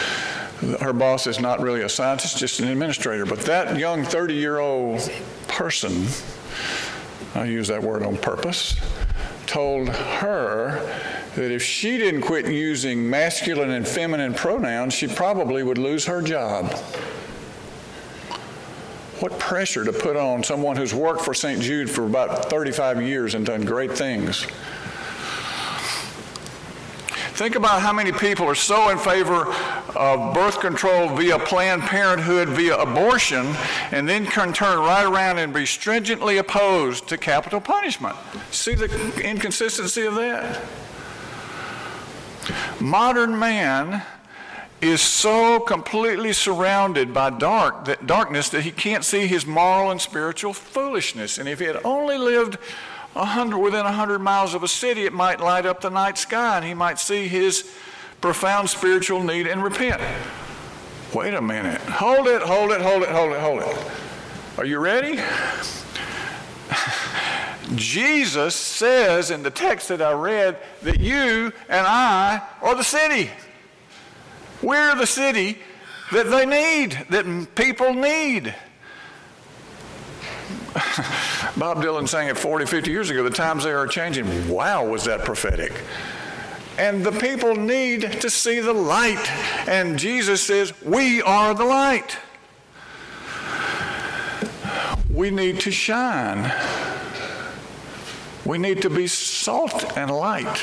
her 0.81 0.93
boss 0.93 1.27
is 1.27 1.41
not 1.41 1.61
really 1.61 1.83
a 1.83 1.89
scientist, 1.89 2.39
just 2.39 2.61
an 2.61 2.69
administrator. 2.69 3.27
But 3.27 3.41
that 3.41 3.77
young 3.77 4.05
30 4.05 4.35
year 4.35 4.59
old 4.59 5.11
person, 5.49 6.07
I 7.35 7.45
use 7.45 7.69
that 7.69 7.83
word 7.83 8.05
on 8.05 8.17
purpose, 8.17 8.77
told 9.47 9.89
her 9.89 10.81
that 11.35 11.51
if 11.51 11.63
she 11.63 11.99
didn't 11.99 12.23
quit 12.23 12.47
using 12.47 13.09
masculine 13.11 13.71
and 13.71 13.87
feminine 13.87 14.35
pronouns, 14.35 14.95
she 14.95 15.09
probably 15.09 15.63
would 15.65 15.79
lose 15.79 16.05
her 16.07 16.23
job. 16.23 16.73
What 19.19 19.39
pressure 19.39 19.85
to 19.85 19.93
put 19.93 20.17
on 20.17 20.45
someone 20.45 20.77
who's 20.77 20.95
worked 20.95 21.23
for 21.23 21.35
St. 21.35 21.61
Jude 21.61 21.91
for 21.91 22.05
about 22.05 22.51
35 22.51 23.03
years 23.03 23.35
and 23.35 23.45
done 23.45 23.63
great 23.65 23.93
things. 23.93 24.47
Think 27.35 27.57
about 27.57 27.83
how 27.83 27.93
many 27.93 28.13
people 28.13 28.47
are 28.47 28.55
so 28.55 28.91
in 28.91 28.99
favor 28.99 29.53
of 29.97 30.33
birth 30.33 30.61
control 30.61 31.09
via 31.17 31.37
Planned 31.37 31.83
Parenthood, 31.83 32.49
via 32.51 32.77
abortion, 32.77 33.57
and 33.91 34.09
then 34.09 34.25
can 34.25 34.53
turn 34.53 34.79
right 34.79 35.05
around 35.05 35.39
and 35.39 35.53
be 35.53 35.67
stringently 35.67 36.39
opposed 36.39 37.09
to 37.09 37.19
capital 37.19 37.61
punishment. 37.61 38.15
See 38.53 38.77
the 38.77 39.21
inconsistency 39.21 40.07
of 40.07 40.15
that? 40.15 40.61
Modern 42.81 43.37
man 43.37 44.03
is 44.81 45.01
so 45.01 45.59
completely 45.59 46.33
surrounded 46.33 47.13
by 47.13 47.31
dark 47.31 47.87
that 47.87 48.07
darkness 48.07 48.49
that 48.51 48.63
he 48.63 48.71
can't 48.71 49.05
see 49.05 49.27
his 49.27 49.45
moral 49.45 49.91
and 49.91 50.01
spiritual 50.01 50.53
foolishness. 50.53 51.39
And 51.39 51.49
if 51.49 51.59
he 51.59 51.65
had 51.65 51.81
only 51.85 52.17
lived 52.17 52.59
100, 53.15 53.59
within 53.59 53.85
100 53.85 54.19
miles 54.19 54.55
of 54.55 54.63
a 54.63 54.69
city, 54.69 55.05
it 55.05 55.13
might 55.13 55.41
light 55.41 55.67
up 55.67 55.81
the 55.81 55.91
night 55.91 56.19
sky 56.19 56.57
and 56.57 56.65
he 56.65 56.75
might 56.75 56.99
see 56.99 57.29
his 57.29 57.71
profound 58.21 58.69
spiritual 58.69 59.23
need 59.23 59.47
and 59.47 59.63
repent. 59.63 60.03
Wait 61.15 61.33
a 61.33 61.41
minute. 61.41 61.81
Hold 61.83 62.27
it, 62.27 62.43
hold 62.43 62.73
it, 62.73 62.81
hold 62.81 63.03
it, 63.03 63.09
hold 63.11 63.33
it, 63.33 63.39
hold 63.39 63.63
it. 63.63 63.77
Are 64.59 64.65
you 64.65 64.79
ready? 64.79 65.21
Jesus 67.77 68.57
says 68.57 69.31
in 69.31 69.45
the 69.45 69.51
text 69.51 69.89
that 69.89 70.03
I 70.03 70.13
read 70.13 70.59
that 70.83 70.99
you 71.01 71.53
and 71.69 71.87
I 71.87 72.43
are 72.63 72.75
the 72.75 72.83
city. 72.83 73.31
We're 74.61 74.97
the 74.97 75.07
city 75.07 75.59
that 76.13 76.31
they 76.31 76.47
need, 76.47 77.07
that 77.11 77.55
people 77.55 77.95
need. 77.95 78.55
Bob 81.57 81.79
Dylan 81.79 82.09
sang 82.09 82.29
it 82.29 82.37
40, 82.37 82.67
50 82.67 82.91
years 82.91 83.11
ago. 83.11 83.23
The 83.23 83.31
times 83.31 83.63
they 83.65 83.73
are 83.73 83.87
changing. 83.87 84.49
Wow, 84.49 84.87
was 84.87 85.05
that 85.05 85.25
prophetic. 85.25 85.73
And 86.79 87.05
the 87.05 87.13
people 87.13 87.55
need 87.55 88.21
to 88.21 88.29
see 88.29 88.59
the 88.59 88.73
light. 88.73 89.31
And 89.69 89.97
Jesus 89.97 90.43
says, 90.43 90.73
We 90.83 91.23
are 91.23 91.55
the 91.55 91.65
light. 91.65 92.19
We 95.09 95.31
need 95.31 95.61
to 95.61 95.71
shine. 95.71 96.53
We 98.45 98.59
need 98.59 98.83
to 98.83 98.91
be 98.91 99.07
salt 99.07 99.97
and 99.97 100.11
light. 100.11 100.61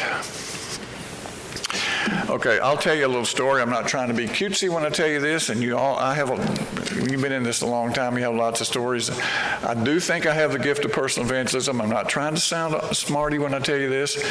Okay, 2.31 2.59
I'll 2.59 2.77
tell 2.77 2.95
you 2.95 3.05
a 3.05 3.09
little 3.09 3.25
story. 3.25 3.61
I'm 3.61 3.69
not 3.69 3.89
trying 3.89 4.07
to 4.07 4.13
be 4.13 4.25
cutesy 4.25 4.69
when 4.69 4.85
I 4.85 4.89
tell 4.89 5.07
you 5.09 5.19
this, 5.19 5.49
and 5.49 5.61
you 5.61 5.77
all, 5.77 5.99
I 5.99 6.15
have 6.15 6.29
a, 6.29 7.11
you've 7.11 7.21
been 7.21 7.33
in 7.33 7.43
this 7.43 7.59
a 7.59 7.65
long 7.65 7.91
time, 7.91 8.17
you 8.17 8.23
have 8.23 8.35
lots 8.35 8.61
of 8.61 8.67
stories. 8.67 9.09
I 9.09 9.73
do 9.73 9.99
think 9.99 10.25
I 10.25 10.33
have 10.33 10.53
the 10.53 10.59
gift 10.59 10.85
of 10.85 10.93
personal 10.93 11.29
evangelism. 11.29 11.81
I'm 11.81 11.89
not 11.89 12.07
trying 12.07 12.33
to 12.33 12.39
sound 12.39 12.95
smarty 12.95 13.37
when 13.37 13.53
I 13.53 13.59
tell 13.59 13.75
you 13.75 13.89
this. 13.89 14.23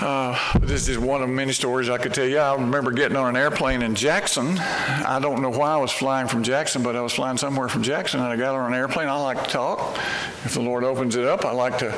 Uh, 0.00 0.38
this 0.60 0.88
is 0.88 0.96
one 0.96 1.22
of 1.22 1.28
many 1.28 1.52
stories 1.52 1.88
I 1.88 1.98
could 1.98 2.14
tell 2.14 2.26
you. 2.26 2.38
I 2.38 2.54
remember 2.54 2.92
getting 2.92 3.16
on 3.16 3.28
an 3.28 3.36
airplane 3.36 3.82
in 3.82 3.96
Jackson. 3.96 4.58
I 4.58 5.18
don't 5.20 5.42
know 5.42 5.50
why 5.50 5.72
I 5.72 5.76
was 5.78 5.90
flying 5.90 6.28
from 6.28 6.44
Jackson, 6.44 6.84
but 6.84 6.94
I 6.94 7.00
was 7.00 7.12
flying 7.12 7.36
somewhere 7.36 7.68
from 7.68 7.82
Jackson, 7.82 8.20
and 8.20 8.28
I 8.28 8.36
got 8.36 8.54
on 8.54 8.72
an 8.72 8.78
airplane. 8.78 9.08
I 9.08 9.20
like 9.20 9.42
to 9.42 9.50
talk. 9.50 9.98
If 10.44 10.54
the 10.54 10.62
Lord 10.62 10.84
opens 10.84 11.16
it 11.16 11.24
up, 11.24 11.44
I 11.44 11.50
like 11.50 11.78
to 11.78 11.90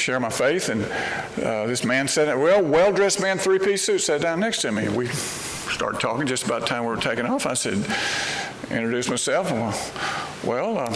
share 0.00 0.18
my 0.18 0.30
faith. 0.30 0.68
And 0.68 0.84
uh, 1.44 1.66
this 1.66 1.84
man 1.84 2.08
said, 2.08 2.34
well, 2.36 2.62
well 2.62 2.92
dressed 2.92 3.20
man, 3.20 3.38
three 3.38 3.58
piece 3.58 3.82
suit, 3.84 4.00
sat 4.00 4.20
down 4.20 4.40
next 4.40 4.62
to 4.62 4.72
me. 4.72 4.88
We 4.88 5.06
started 5.06 6.00
talking 6.00 6.26
just 6.26 6.44
about 6.44 6.62
the 6.62 6.66
time 6.66 6.82
we 6.84 6.88
were 6.88 6.96
taking 6.96 7.26
off. 7.26 7.46
I 7.46 7.54
said, 7.54 7.84
introduced 8.70 9.10
myself. 9.10 9.50
Well, 10.44 10.78
uh, 10.78 10.94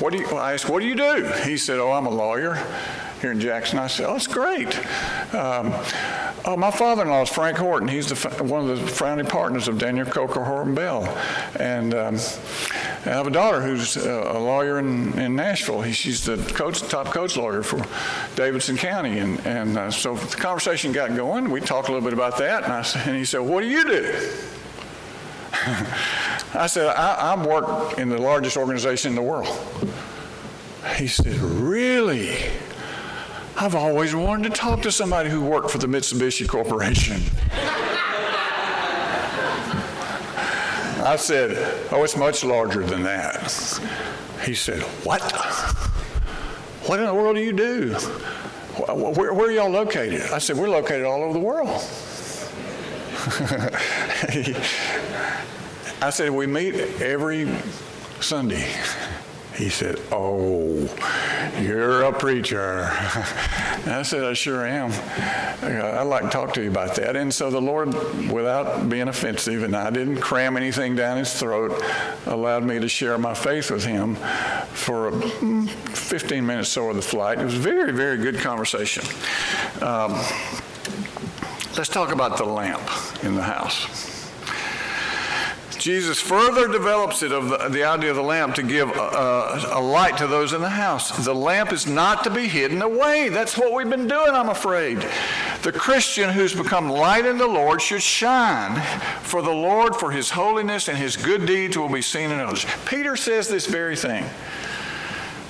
what 0.00 0.12
do 0.12 0.18
you, 0.18 0.26
I 0.28 0.52
asked, 0.52 0.68
what 0.68 0.80
do 0.80 0.86
you 0.86 0.94
do? 0.94 1.24
He 1.44 1.56
said, 1.56 1.78
oh, 1.78 1.92
I'm 1.92 2.06
a 2.06 2.10
lawyer 2.10 2.62
here 3.22 3.32
in 3.32 3.40
Jackson. 3.40 3.78
I 3.78 3.86
said, 3.86 4.06
oh, 4.06 4.12
that's 4.12 4.26
great. 4.26 4.76
Um, 5.34 5.72
oh, 6.44 6.56
my 6.56 6.70
father-in-law 6.70 7.22
is 7.22 7.30
Frank 7.30 7.56
Horton. 7.56 7.88
He's 7.88 8.08
the, 8.08 8.44
one 8.44 8.68
of 8.68 8.78
the 8.78 8.86
founding 8.86 9.26
partners 9.26 9.68
of 9.68 9.78
Daniel 9.78 10.04
Coker 10.04 10.44
Horton 10.44 10.74
Bell. 10.74 11.04
And 11.58 11.94
um, 11.94 12.18
I 13.06 13.10
have 13.10 13.26
a 13.26 13.30
daughter 13.30 13.62
who's 13.62 13.96
a 13.96 14.38
lawyer 14.38 14.78
in, 14.78 15.16
in 15.18 15.36
Nashville. 15.36 15.82
She's 15.92 16.24
the 16.24 16.36
coach, 16.54 16.80
top 16.82 17.06
coach 17.06 17.36
lawyer 17.36 17.62
for 17.62 17.84
Davidson 18.34 18.76
County. 18.76 19.18
And, 19.18 19.38
and 19.46 19.78
uh, 19.78 19.90
so 19.90 20.16
the 20.16 20.36
conversation 20.36 20.92
got 20.92 21.14
going. 21.14 21.50
We 21.50 21.60
talked 21.60 21.88
a 21.88 21.92
little 21.92 22.04
bit 22.04 22.12
about 22.12 22.36
that. 22.38 22.64
And, 22.64 22.72
I, 22.72 22.84
and 23.06 23.16
he 23.16 23.24
said, 23.24 23.38
what 23.38 23.60
do 23.60 23.68
you 23.68 23.84
do? 23.84 24.30
I 26.54 26.66
said, 26.66 26.86
I, 26.88 27.34
I 27.34 27.46
work 27.46 27.98
in 27.98 28.08
the 28.08 28.18
largest 28.18 28.56
organization 28.56 29.10
in 29.10 29.14
the 29.14 29.22
world. 29.22 29.56
He 30.96 31.06
said, 31.06 31.34
Really? 31.36 32.36
I've 33.56 33.74
always 33.74 34.14
wanted 34.14 34.54
to 34.54 34.58
talk 34.58 34.82
to 34.82 34.92
somebody 34.92 35.30
who 35.30 35.40
worked 35.40 35.70
for 35.70 35.78
the 35.78 35.86
Mitsubishi 35.86 36.46
Corporation. 36.48 37.22
I 41.06 41.14
said, 41.14 41.56
Oh, 41.92 42.02
it's 42.02 42.16
much 42.16 42.42
larger 42.42 42.84
than 42.84 43.04
that. 43.04 43.52
He 44.44 44.54
said, 44.54 44.82
What? 45.04 45.22
What 46.86 46.98
in 46.98 47.06
the 47.06 47.14
world 47.14 47.36
do 47.36 47.42
you 47.42 47.52
do? 47.52 47.92
Where, 48.88 49.32
where 49.32 49.46
are 49.46 49.52
y'all 49.52 49.70
located? 49.70 50.22
I 50.32 50.38
said, 50.38 50.56
We're 50.56 50.68
located 50.68 51.04
all 51.04 51.22
over 51.22 51.32
the 51.32 51.38
world. 51.38 51.68
I 56.02 56.10
said, 56.10 56.30
We 56.30 56.48
meet 56.48 56.74
every 57.00 57.48
Sunday 58.20 58.68
He 59.56 59.70
said, 59.70 59.98
Oh, 60.12 60.88
you're 61.60 62.02
a 62.02 62.12
preacher. 62.12 62.88
I 63.86 64.02
said, 64.02 64.24
I 64.24 64.34
sure 64.34 64.66
am. 64.66 64.92
I'd 65.62 66.02
like 66.02 66.24
to 66.24 66.28
talk 66.28 66.52
to 66.54 66.62
you 66.62 66.70
about 66.70 66.96
that. 66.96 67.16
And 67.16 67.32
so 67.32 67.50
the 67.50 67.60
Lord, 67.60 67.94
without 68.30 68.88
being 68.88 69.08
offensive, 69.08 69.62
and 69.62 69.74
I 69.74 69.90
didn't 69.90 70.18
cram 70.20 70.56
anything 70.56 70.94
down 70.94 71.16
his 71.16 71.32
throat, 71.32 71.82
allowed 72.26 72.64
me 72.64 72.78
to 72.80 72.88
share 72.88 73.16
my 73.16 73.32
faith 73.32 73.70
with 73.70 73.84
him 73.84 74.16
for 74.74 75.12
15 75.12 76.44
minutes 76.44 76.68
or 76.70 76.72
so 76.72 76.90
of 76.90 76.96
the 76.96 77.02
flight. 77.02 77.38
It 77.38 77.44
was 77.44 77.54
very, 77.54 77.92
very 77.92 78.18
good 78.18 78.36
conversation. 78.38 79.04
Um, 79.80 80.12
let's 81.76 81.88
talk 81.88 82.12
about 82.12 82.36
the 82.36 82.44
lamp 82.44 82.82
in 83.24 83.34
the 83.34 83.42
house. 83.42 84.15
Jesus 85.86 86.20
further 86.20 86.66
develops 86.66 87.22
it 87.22 87.30
of 87.30 87.48
the, 87.48 87.68
the 87.68 87.84
idea 87.84 88.10
of 88.10 88.16
the 88.16 88.22
lamp 88.22 88.56
to 88.56 88.64
give 88.64 88.88
a, 88.88 89.68
a, 89.70 89.80
light 89.80 90.18
to 90.18 90.26
those 90.26 90.52
in 90.52 90.60
the 90.60 90.68
house. 90.68 91.16
The 91.24 91.32
lamp 91.32 91.72
is 91.72 91.86
not 91.86 92.24
to 92.24 92.30
be 92.30 92.48
hidden 92.48 92.82
away. 92.82 93.28
That's 93.28 93.56
what 93.56 93.72
we've 93.72 93.88
been 93.88 94.08
doing, 94.08 94.30
I'm 94.30 94.48
afraid. 94.48 95.06
The 95.62 95.70
Christian 95.70 96.30
who's 96.30 96.52
become 96.52 96.90
light 96.90 97.24
in 97.24 97.38
the 97.38 97.46
Lord 97.46 97.80
should 97.80 98.02
shine 98.02 98.82
for 99.22 99.42
the 99.42 99.52
Lord, 99.52 99.94
for 99.94 100.10
his 100.10 100.28
holiness, 100.28 100.88
and 100.88 100.98
his 100.98 101.16
good 101.16 101.46
deeds 101.46 101.78
will 101.78 101.88
be 101.88 102.02
seen 102.02 102.32
in 102.32 102.40
others. 102.40 102.66
Peter 102.86 103.14
says 103.14 103.46
this 103.46 103.66
very 103.66 103.94
thing. 103.94 104.24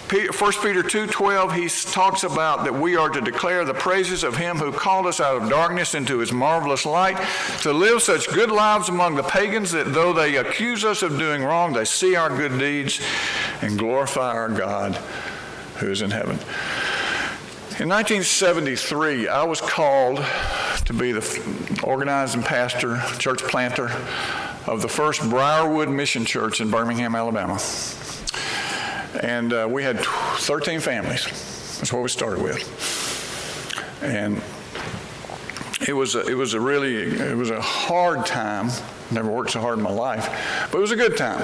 1 0.09 0.62
Peter 0.62 0.85
2:12 0.85 1.53
he 1.53 1.69
talks 1.90 2.23
about 2.23 2.62
that 2.62 2.73
we 2.73 2.95
are 2.95 3.09
to 3.09 3.21
declare 3.21 3.64
the 3.64 3.75
praises 3.75 4.23
of 4.23 4.37
him 4.37 4.57
who 4.57 4.71
called 4.71 5.05
us 5.05 5.19
out 5.19 5.42
of 5.42 5.51
darkness 5.51 5.97
into 5.97 6.19
his 6.19 6.31
marvelous 6.31 6.87
light 6.87 7.16
to 7.62 7.73
live 7.73 8.01
such 8.01 8.33
good 8.33 8.53
lives 8.53 8.88
among 8.88 9.16
the 9.16 9.23
pagans 9.25 9.73
that 9.73 9.92
though 9.92 10.12
they 10.12 10.37
accuse 10.37 10.85
us 10.85 11.03
of 11.03 11.19
doing 11.19 11.42
wrong 11.42 11.73
they 11.73 11.85
see 11.85 12.14
our 12.14 12.29
good 12.29 12.57
deeds 12.57 13.01
and 13.62 13.77
glorify 13.77 14.33
our 14.33 14.49
God 14.49 14.95
who 15.79 15.90
is 15.90 16.03
in 16.03 16.12
heaven. 16.12 16.38
In 17.81 17.88
1973 17.88 19.27
I 19.27 19.42
was 19.42 19.61
called 19.61 20.25
to 20.85 20.92
be 20.92 21.11
the 21.11 21.81
organizing 21.83 22.45
pastor, 22.45 23.03
church 23.19 23.42
planter 23.42 23.90
of 24.69 24.83
the 24.83 24.88
first 24.88 25.29
Briarwood 25.29 25.88
Mission 25.88 26.25
Church 26.25 26.61
in 26.61 26.71
Birmingham, 26.71 27.16
Alabama. 27.16 27.59
And 29.22 29.52
uh, 29.52 29.66
we 29.70 29.83
had 29.83 29.98
13 30.00 30.81
families. 30.81 31.24
That's 31.79 31.92
what 31.92 32.02
we 32.02 32.09
started 32.09 32.42
with. 32.42 32.62
And 34.02 34.42
it 35.88 35.92
was 35.92 36.14
a, 36.14 36.26
it 36.26 36.35
was 36.35 36.55
a 36.55 36.61
really 36.61 36.96
it 36.96 37.37
was 37.37 37.50
a 37.50 37.61
hard 37.61 38.26
time. 38.26 38.70
Never 39.11 39.31
worked 39.31 39.52
so 39.52 39.61
hard 39.61 39.79
in 39.79 39.85
my 39.85 39.90
life, 39.90 40.68
but 40.70 40.79
it 40.79 40.81
was 40.81 40.90
a 40.90 40.96
good 40.96 41.16
time. 41.16 41.40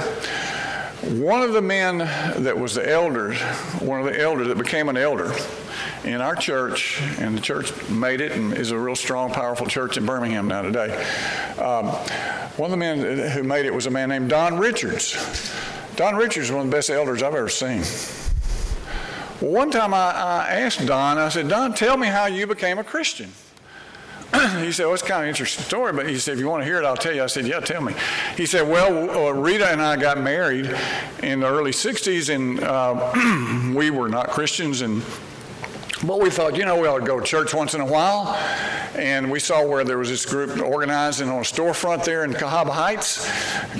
One 1.20 1.42
of 1.42 1.52
the 1.52 1.62
men 1.62 1.98
that 1.98 2.56
was 2.56 2.74
the 2.74 2.88
elders, 2.88 3.40
one 3.80 4.00
of 4.00 4.06
the 4.06 4.20
elders 4.20 4.48
that 4.48 4.58
became 4.58 4.88
an 4.88 4.96
elder 4.96 5.32
in 6.04 6.20
our 6.20 6.34
church, 6.34 7.00
and 7.18 7.36
the 7.36 7.40
church 7.40 7.72
made 7.88 8.20
it 8.20 8.32
and 8.32 8.56
is 8.56 8.70
a 8.70 8.78
real 8.78 8.96
strong, 8.96 9.30
powerful 9.32 9.66
church 9.66 9.96
in 9.96 10.06
Birmingham 10.06 10.48
now 10.48 10.62
today. 10.62 10.94
Um, 11.58 11.86
one 12.56 12.66
of 12.66 12.70
the 12.70 12.76
men 12.76 13.30
who 13.30 13.42
made 13.42 13.66
it 13.66 13.74
was 13.74 13.86
a 13.86 13.90
man 13.90 14.08
named 14.08 14.30
Don 14.30 14.58
Richards. 14.58 15.14
Don 15.96 16.16
Richards 16.16 16.46
is 16.46 16.52
one 16.52 16.62
of 16.62 16.70
the 16.70 16.76
best 16.76 16.90
elders 16.90 17.22
I've 17.22 17.34
ever 17.34 17.48
seen. 17.48 17.82
One 19.40 19.70
time 19.70 19.92
I, 19.92 20.12
I 20.12 20.50
asked 20.60 20.86
Don, 20.86 21.18
I 21.18 21.28
said, 21.28 21.48
Don, 21.48 21.74
tell 21.74 21.96
me 21.96 22.06
how 22.06 22.26
you 22.26 22.46
became 22.46 22.78
a 22.78 22.84
Christian. 22.84 23.30
he 24.60 24.72
said, 24.72 24.84
well, 24.84 24.94
it's 24.94 25.02
kind 25.02 25.18
of 25.18 25.22
an 25.24 25.28
interesting 25.28 25.64
story, 25.64 25.92
but 25.92 26.08
he 26.08 26.16
said, 26.18 26.34
if 26.34 26.40
you 26.40 26.48
want 26.48 26.62
to 26.62 26.64
hear 26.64 26.78
it, 26.78 26.86
I'll 26.86 26.96
tell 26.96 27.14
you. 27.14 27.22
I 27.22 27.26
said, 27.26 27.46
yeah, 27.46 27.60
tell 27.60 27.82
me. 27.82 27.92
He 28.36 28.46
said, 28.46 28.66
well, 28.66 29.10
uh, 29.10 29.32
Rita 29.32 29.68
and 29.68 29.82
I 29.82 29.96
got 29.96 30.18
married 30.18 30.74
in 31.22 31.40
the 31.40 31.48
early 31.48 31.72
60s, 31.72 32.34
and 32.34 32.60
uh, 32.60 33.72
we 33.76 33.90
were 33.90 34.08
not 34.08 34.30
Christians, 34.30 34.80
and 34.80 35.02
but 36.04 36.20
we 36.20 36.30
thought, 36.30 36.56
you 36.56 36.64
know, 36.64 36.80
we 36.80 36.88
ought 36.88 36.98
to 36.98 37.06
go 37.06 37.20
to 37.20 37.24
church 37.24 37.54
once 37.54 37.74
in 37.74 37.80
a 37.80 37.86
while. 37.86 38.34
And 38.96 39.30
we 39.30 39.38
saw 39.40 39.64
where 39.64 39.84
there 39.84 39.98
was 39.98 40.08
this 40.08 40.26
group 40.26 40.60
organizing 40.60 41.28
on 41.28 41.38
a 41.38 41.42
storefront 41.42 42.04
there 42.04 42.24
in 42.24 42.32
Cahaba 42.32 42.70
Heights. 42.70 43.26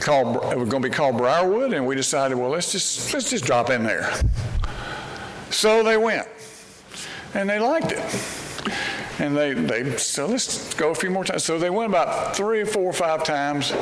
Called, 0.01 0.37
it 0.53 0.59
was 0.59 0.69
going 0.69 0.83
to 0.83 0.89
be 0.89 0.95
called 0.95 1.19
Briarwood. 1.19 1.73
And 1.73 1.87
we 1.87 1.95
decided, 1.95 2.39
well, 2.39 2.51
let's 2.51 2.73
just, 2.73 3.13
let's 3.13 3.29
just 3.29 3.45
drop 3.45 3.71
in 3.71 3.83
there. 3.83 4.13
So 5.51 5.83
they 5.83 5.97
went. 5.97 6.29
And 7.35 7.49
they 7.49 7.59
liked 7.59 7.93
it. 7.93 7.99
And 9.19 9.37
they, 9.37 9.53
they 9.53 9.97
said, 9.99 10.31
let's 10.31 10.75
go 10.75 10.91
a 10.91 10.95
few 10.95 11.11
more 11.11 11.25
times. 11.25 11.45
So 11.45 11.59
they 11.59 11.71
went 11.71 11.91
about 11.91 12.35
three, 12.35 12.65
four, 12.65 12.85
or 12.85 12.93
five 12.93 13.25
times. 13.25 13.73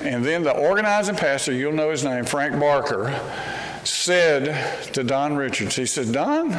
And 0.00 0.24
then 0.24 0.42
the 0.42 0.52
organizing 0.52 1.16
pastor, 1.16 1.52
you'll 1.52 1.72
know 1.72 1.90
his 1.90 2.04
name, 2.04 2.24
Frank 2.24 2.58
Barker, 2.60 3.18
said 3.84 4.92
to 4.92 5.02
Don 5.04 5.36
Richards, 5.36 5.76
he 5.76 5.86
said, 5.86 6.12
Don, 6.12 6.50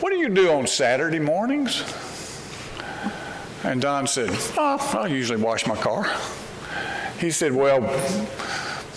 what 0.00 0.10
do 0.10 0.16
you 0.16 0.28
do 0.28 0.52
on 0.52 0.66
Saturday 0.66 1.18
mornings? 1.18 1.82
And 3.64 3.80
Don 3.80 4.06
said, 4.06 4.30
oh, 4.58 5.00
I 5.00 5.06
usually 5.06 5.40
wash 5.40 5.66
my 5.66 5.76
car. 5.76 6.06
He 7.18 7.30
said, 7.30 7.52
Well, 7.52 7.80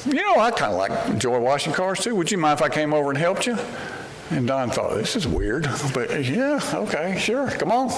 you 0.05 0.21
know, 0.21 0.39
I 0.39 0.51
kind 0.51 0.73
of 0.73 0.77
like 0.77 1.07
enjoy 1.07 1.39
washing 1.39 1.73
cars 1.73 1.99
too. 1.99 2.15
Would 2.15 2.31
you 2.31 2.37
mind 2.37 2.59
if 2.59 2.63
I 2.63 2.69
came 2.69 2.93
over 2.93 3.09
and 3.09 3.17
helped 3.17 3.45
you? 3.45 3.57
And 4.31 4.47
Don 4.47 4.69
thought, 4.69 4.95
This 4.95 5.15
is 5.15 5.27
weird. 5.27 5.69
But 5.93 6.25
yeah, 6.25 6.59
okay, 6.73 7.17
sure, 7.17 7.49
come 7.51 7.71
on. 7.71 7.89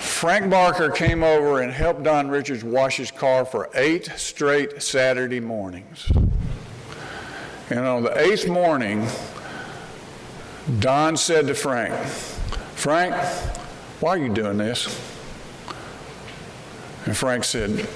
Frank 0.00 0.50
Barker 0.50 0.90
came 0.90 1.22
over 1.22 1.60
and 1.60 1.70
helped 1.70 2.02
Don 2.02 2.28
Richards 2.28 2.64
wash 2.64 2.96
his 2.96 3.10
car 3.10 3.44
for 3.44 3.68
eight 3.74 4.10
straight 4.16 4.82
Saturday 4.82 5.40
mornings. 5.40 6.10
And 7.68 7.80
on 7.80 8.02
the 8.02 8.18
eighth 8.18 8.48
morning, 8.48 9.06
Don 10.80 11.16
said 11.16 11.46
to 11.46 11.54
Frank, 11.54 11.94
Frank, 12.74 13.14
why 14.00 14.10
are 14.10 14.18
you 14.18 14.28
doing 14.28 14.58
this? 14.58 14.86
And 17.06 17.16
Frank 17.16 17.44
said, 17.44 17.88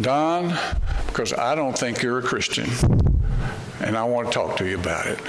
Don, 0.00 0.56
because 1.06 1.34
I 1.34 1.54
don't 1.54 1.76
think 1.76 2.02
you're 2.02 2.18
a 2.18 2.22
Christian, 2.22 2.70
and 3.80 3.98
I 3.98 4.04
want 4.04 4.28
to 4.28 4.32
talk 4.32 4.56
to 4.56 4.66
you 4.66 4.78
about 4.78 5.06
it. 5.06 5.20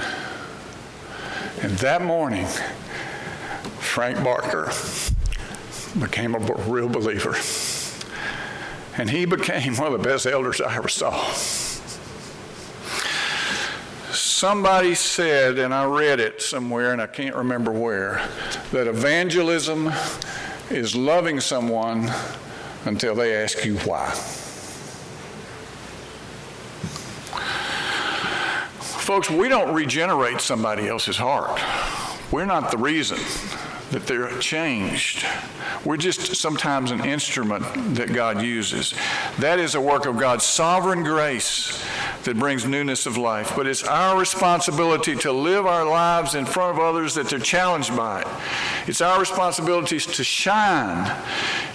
And 1.60 1.72
that 1.78 2.02
morning, 2.02 2.46
Frank 3.78 4.24
Barker 4.24 4.72
became 6.00 6.34
a 6.34 6.38
real 6.38 6.88
believer. 6.88 7.36
And 8.96 9.10
he 9.10 9.26
became 9.26 9.76
one 9.76 9.92
of 9.92 10.02
the 10.02 10.08
best 10.08 10.26
elders 10.26 10.60
I 10.60 10.74
ever 10.76 10.88
saw. 10.88 11.32
Somebody 14.42 14.96
said, 14.96 15.60
and 15.60 15.72
I 15.72 15.84
read 15.84 16.18
it 16.18 16.42
somewhere, 16.42 16.92
and 16.92 17.00
I 17.00 17.06
can't 17.06 17.36
remember 17.36 17.70
where, 17.70 18.28
that 18.72 18.88
evangelism 18.88 19.92
is 20.68 20.96
loving 20.96 21.38
someone 21.38 22.10
until 22.84 23.14
they 23.14 23.36
ask 23.36 23.64
you 23.64 23.76
why. 23.78 24.10
Folks, 28.80 29.30
we 29.30 29.48
don't 29.48 29.72
regenerate 29.72 30.40
somebody 30.40 30.88
else's 30.88 31.16
heart. 31.16 31.60
We're 32.32 32.44
not 32.44 32.72
the 32.72 32.78
reason 32.78 33.20
that 33.92 34.08
they're 34.08 34.36
changed. 34.40 35.24
We're 35.84 35.98
just 35.98 36.34
sometimes 36.34 36.90
an 36.90 37.04
instrument 37.04 37.62
that 37.94 38.12
God 38.12 38.42
uses. 38.42 38.92
That 39.38 39.60
is 39.60 39.76
a 39.76 39.80
work 39.80 40.06
of 40.06 40.18
God's 40.18 40.42
sovereign 40.42 41.04
grace 41.04 41.80
that 42.24 42.38
brings 42.38 42.66
newness 42.66 43.06
of 43.06 43.16
life. 43.16 43.52
But 43.56 43.66
it's 43.66 43.84
our 43.84 44.18
responsibility 44.18 45.16
to 45.16 45.32
live 45.32 45.66
our 45.66 45.84
lives 45.84 46.34
in 46.34 46.46
front 46.46 46.78
of 46.78 46.84
others 46.84 47.14
that 47.14 47.28
they're 47.28 47.38
challenged 47.38 47.96
by 47.96 48.22
it. 48.22 48.28
It's 48.86 49.00
our 49.00 49.18
responsibilities 49.18 50.06
to 50.06 50.24
shine. 50.24 51.10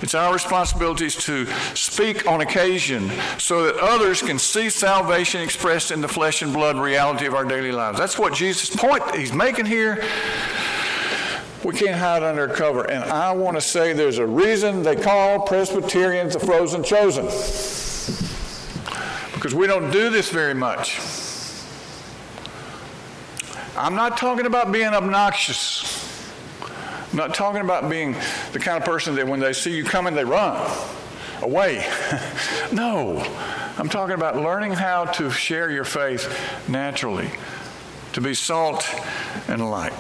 It's 0.02 0.14
our 0.14 0.34
responsibilities 0.34 1.16
to 1.26 1.46
speak 1.74 2.28
on 2.28 2.42
occasion 2.42 3.12
so 3.38 3.66
that 3.66 3.78
others 3.78 4.22
can 4.22 4.40
see 4.40 4.70
salvation 4.70 5.42
expressed 5.42 5.92
in 5.92 6.02
the 6.02 6.08
flesh 6.08 6.42
and 6.42 6.54
blood 6.54 6.78
reality 6.78 7.26
of 7.26 7.34
our 7.34 7.46
daily 7.46 7.72
lives. 7.72 7.98
That's 7.98 8.18
what 8.18 8.34
Jesus' 8.34 8.76
point 8.76 9.04
he's 9.16 9.34
making 9.34 9.66
here. 9.66 10.04
We 11.64 11.74
can't 11.74 11.98
hide 11.98 12.24
under 12.24 12.48
cover. 12.48 12.90
And 12.90 13.04
I 13.04 13.32
want 13.32 13.58
to 13.58 13.62
say 13.62 13.92
there's 13.92 14.20
a 14.20 14.28
reason 14.28 14.84
they 14.84 14.96
call 14.96 15.40
Presbyterians 15.42 16.34
the 16.34 16.40
frozen 16.40 16.84
chosen 16.84 17.30
because 19.48 19.58
we 19.58 19.66
don't 19.66 19.92
do 19.92 20.10
this 20.10 20.30
very 20.30 20.54
much. 20.54 21.00
I'm 23.78 23.96
not 23.96 24.18
talking 24.18 24.46
about 24.46 24.74
being 24.74 24.90
obnoxious. 24.90 26.30
I'm 27.10 27.18
not 27.18 27.34
talking 27.34 27.62
about 27.62 27.90
being 27.90 28.14
the 28.52 28.60
kind 28.60 28.78
of 28.78 28.84
person 28.84 29.16
that 29.16 29.26
when 29.26 29.40
they 29.40 29.54
see 29.54 29.74
you 29.74 29.86
coming, 29.86 30.16
they 30.16 30.26
run 30.26 30.70
away. 31.42 31.90
no, 32.74 33.20
I'm 33.78 33.88
talking 33.88 34.16
about 34.16 34.36
learning 34.36 34.74
how 34.74 35.06
to 35.06 35.30
share 35.30 35.72
your 35.72 35.86
faith 35.86 36.28
naturally, 36.68 37.30
to 38.12 38.20
be 38.20 38.34
salt 38.34 38.86
and 39.48 39.66
light. 39.72 39.94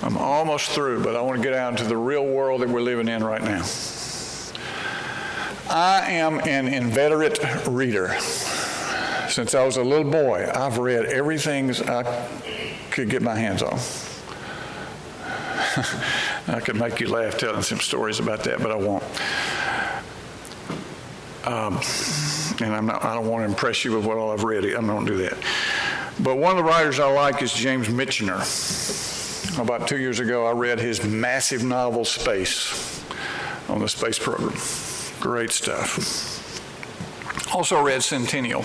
I'm 0.00 0.16
almost 0.16 0.70
through, 0.70 1.02
but 1.02 1.16
I 1.16 1.22
want 1.22 1.38
to 1.38 1.42
get 1.42 1.54
out 1.54 1.72
into 1.72 1.86
the 1.86 1.96
real 1.96 2.24
world 2.24 2.60
that 2.60 2.68
we're 2.68 2.82
living 2.82 3.08
in 3.08 3.24
right 3.24 3.42
now. 3.42 3.64
I 5.68 6.12
am 6.12 6.38
an 6.40 6.68
inveterate 6.68 7.38
reader. 7.66 8.18
Since 9.28 9.54
I 9.54 9.64
was 9.64 9.76
a 9.76 9.82
little 9.82 10.10
boy, 10.10 10.48
I've 10.54 10.78
read 10.78 11.06
everything 11.06 11.70
I 11.88 12.28
could 12.90 13.10
get 13.10 13.22
my 13.22 13.34
hands 13.34 13.62
on. 13.62 13.74
I 16.48 16.60
could 16.60 16.76
make 16.76 17.00
you 17.00 17.08
laugh 17.08 17.36
telling 17.36 17.62
some 17.62 17.80
stories 17.80 18.20
about 18.20 18.44
that, 18.44 18.62
but 18.62 18.70
I 18.70 18.76
won't. 18.76 19.02
Um, 21.44 21.80
and 22.60 22.74
I'm 22.74 22.86
not, 22.86 23.04
I 23.04 23.14
don't 23.14 23.26
want 23.26 23.42
to 23.42 23.48
impress 23.48 23.84
you 23.84 23.96
with 23.96 24.04
what 24.04 24.16
all 24.16 24.30
I've 24.30 24.44
read. 24.44 24.64
I 24.64 24.70
don't 24.70 24.86
going 24.86 25.06
to 25.06 25.12
do 25.12 25.18
that. 25.18 25.36
But 26.20 26.38
one 26.38 26.52
of 26.52 26.56
the 26.56 26.64
writers 26.64 27.00
I 27.00 27.12
like 27.12 27.42
is 27.42 27.52
James 27.52 27.88
Michener. 27.88 28.40
About 29.60 29.88
two 29.88 29.98
years 29.98 30.20
ago, 30.20 30.46
I 30.46 30.52
read 30.52 30.78
his 30.78 31.04
massive 31.04 31.64
novel, 31.64 32.04
Space, 32.04 33.02
on 33.68 33.80
the 33.80 33.88
space 33.88 34.18
program. 34.18 34.56
Great 35.20 35.50
stuff. 35.50 36.42
Also 37.54 37.80
read 37.82 38.02
Centennial. 38.02 38.64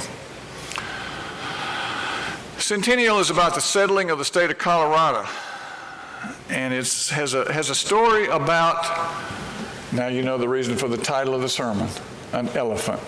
Centennial 2.57 3.19
is 3.19 3.29
about 3.29 3.55
the 3.55 3.61
settling 3.61 4.09
of 4.09 4.17
the 4.17 4.25
state 4.25 4.49
of 4.51 4.57
Colorado. 4.57 5.27
And 6.49 6.73
it 6.73 6.85
has 7.09 7.33
a, 7.33 7.51
has 7.51 7.69
a 7.69 7.75
story 7.75 8.27
about, 8.27 8.85
now 9.91 10.07
you 10.07 10.21
know 10.21 10.37
the 10.37 10.47
reason 10.47 10.75
for 10.77 10.87
the 10.87 10.97
title 10.97 11.33
of 11.33 11.41
the 11.41 11.49
sermon, 11.49 11.87
an 12.33 12.49
elephant. 12.49 13.01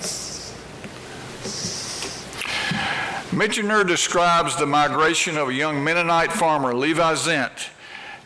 Michener 3.31 3.87
describes 3.87 4.55
the 4.55 4.65
migration 4.65 5.37
of 5.37 5.49
a 5.49 5.53
young 5.53 5.83
Mennonite 5.83 6.31
farmer, 6.31 6.73
Levi 6.73 7.13
Zendt, 7.15 7.69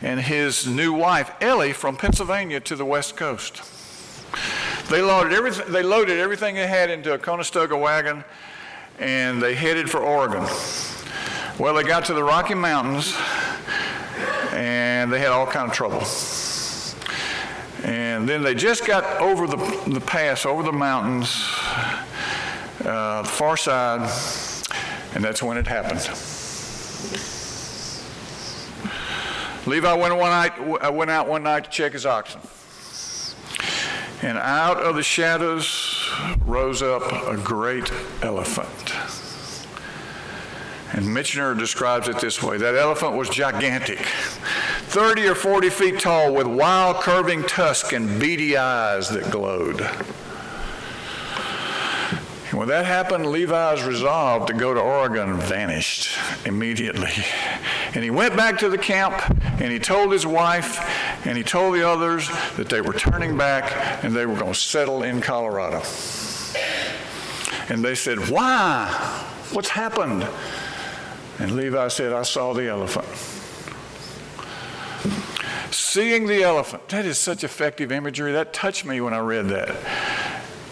and 0.01 0.19
his 0.19 0.67
new 0.67 0.93
wife, 0.93 1.31
Elly, 1.41 1.73
from 1.73 1.97
Pennsylvania 1.97 2.59
to 2.61 2.75
the 2.75 2.85
West 2.85 3.15
Coast. 3.15 3.61
They 4.89 5.01
loaded 5.01 5.33
everything, 5.33 5.69
they 5.73 5.83
loaded 5.83 6.17
everything 6.17 6.55
they 6.55 6.65
had 6.65 6.89
into 6.89 7.13
a 7.13 7.17
Conestoga 7.17 7.75
wagon 7.75 8.23
and 8.99 9.43
they 9.43 9.53
headed 9.53 9.89
for 9.89 9.99
Oregon. 9.99 10.45
Well, 11.59 11.73
they 11.73 11.83
got 11.83 12.05
to 12.05 12.13
the 12.13 12.23
Rocky 12.23 12.53
Mountains 12.53 13.13
and 14.53 15.11
they 15.11 15.19
had 15.19 15.29
all 15.29 15.45
kind 15.45 15.69
of 15.69 15.75
trouble. 15.75 16.03
And 17.83 18.29
then 18.29 18.41
they 18.41 18.55
just 18.55 18.85
got 18.85 19.19
over 19.19 19.45
the, 19.45 19.57
the 19.87 19.99
pass, 19.99 20.45
over 20.45 20.63
the 20.63 20.71
mountains, 20.71 21.45
uh, 22.85 23.23
the 23.23 23.27
far 23.27 23.57
side, 23.57 24.09
and 25.15 25.23
that's 25.23 25.43
when 25.43 25.57
it 25.57 25.67
happened. 25.67 25.99
Levi 29.67 29.93
went, 29.93 30.15
one 30.15 30.31
night, 30.31 30.93
went 30.93 31.11
out 31.11 31.27
one 31.27 31.43
night 31.43 31.65
to 31.65 31.69
check 31.69 31.91
his 31.91 32.05
oxen. 32.05 32.39
And 34.21 34.37
out 34.37 34.77
of 34.77 34.95
the 34.95 35.03
shadows 35.03 36.11
rose 36.45 36.81
up 36.81 37.03
a 37.27 37.37
great 37.37 37.91
elephant. 38.23 38.93
And 40.93 41.05
Michener 41.05 41.57
describes 41.57 42.07
it 42.07 42.19
this 42.19 42.41
way 42.41 42.57
that 42.57 42.73
elephant 42.75 43.15
was 43.15 43.29
gigantic, 43.29 43.99
30 43.99 45.27
or 45.27 45.35
40 45.35 45.69
feet 45.69 45.99
tall, 45.99 46.33
with 46.33 46.47
wild 46.47 46.97
curving 46.97 47.43
tusks 47.43 47.93
and 47.93 48.19
beady 48.19 48.57
eyes 48.57 49.09
that 49.09 49.29
glowed. 49.29 49.81
And 52.49 52.57
when 52.57 52.69
that 52.69 52.85
happened, 52.85 53.27
Levi's 53.27 53.83
resolve 53.83 54.47
to 54.47 54.53
go 54.53 54.73
to 54.73 54.79
Oregon 54.79 55.37
vanished 55.37 56.17
immediately. 56.45 57.11
And 57.93 58.03
he 58.03 58.09
went 58.09 58.37
back 58.37 58.57
to 58.59 58.69
the 58.69 58.77
camp 58.77 59.21
and 59.59 59.71
he 59.71 59.79
told 59.79 60.13
his 60.13 60.25
wife 60.25 60.79
and 61.27 61.37
he 61.37 61.43
told 61.43 61.75
the 61.75 61.85
others 61.85 62.29
that 62.55 62.69
they 62.69 62.79
were 62.79 62.93
turning 62.93 63.37
back 63.37 64.03
and 64.03 64.15
they 64.15 64.25
were 64.25 64.37
going 64.37 64.53
to 64.53 64.59
settle 64.59 65.03
in 65.03 65.19
Colorado. 65.19 65.83
And 67.67 67.83
they 67.83 67.95
said, 67.95 68.29
Why? 68.29 68.87
What's 69.51 69.67
happened? 69.67 70.25
And 71.39 71.51
Levi 71.51 71.89
said, 71.89 72.13
I 72.13 72.23
saw 72.23 72.53
the 72.53 72.69
elephant. 72.69 73.05
Seeing 75.69 76.27
the 76.27 76.43
elephant, 76.43 76.87
that 76.87 77.05
is 77.05 77.17
such 77.17 77.43
effective 77.43 77.91
imagery. 77.91 78.31
That 78.31 78.53
touched 78.53 78.85
me 78.85 79.01
when 79.01 79.13
I 79.13 79.19
read 79.19 79.49
that. 79.49 79.75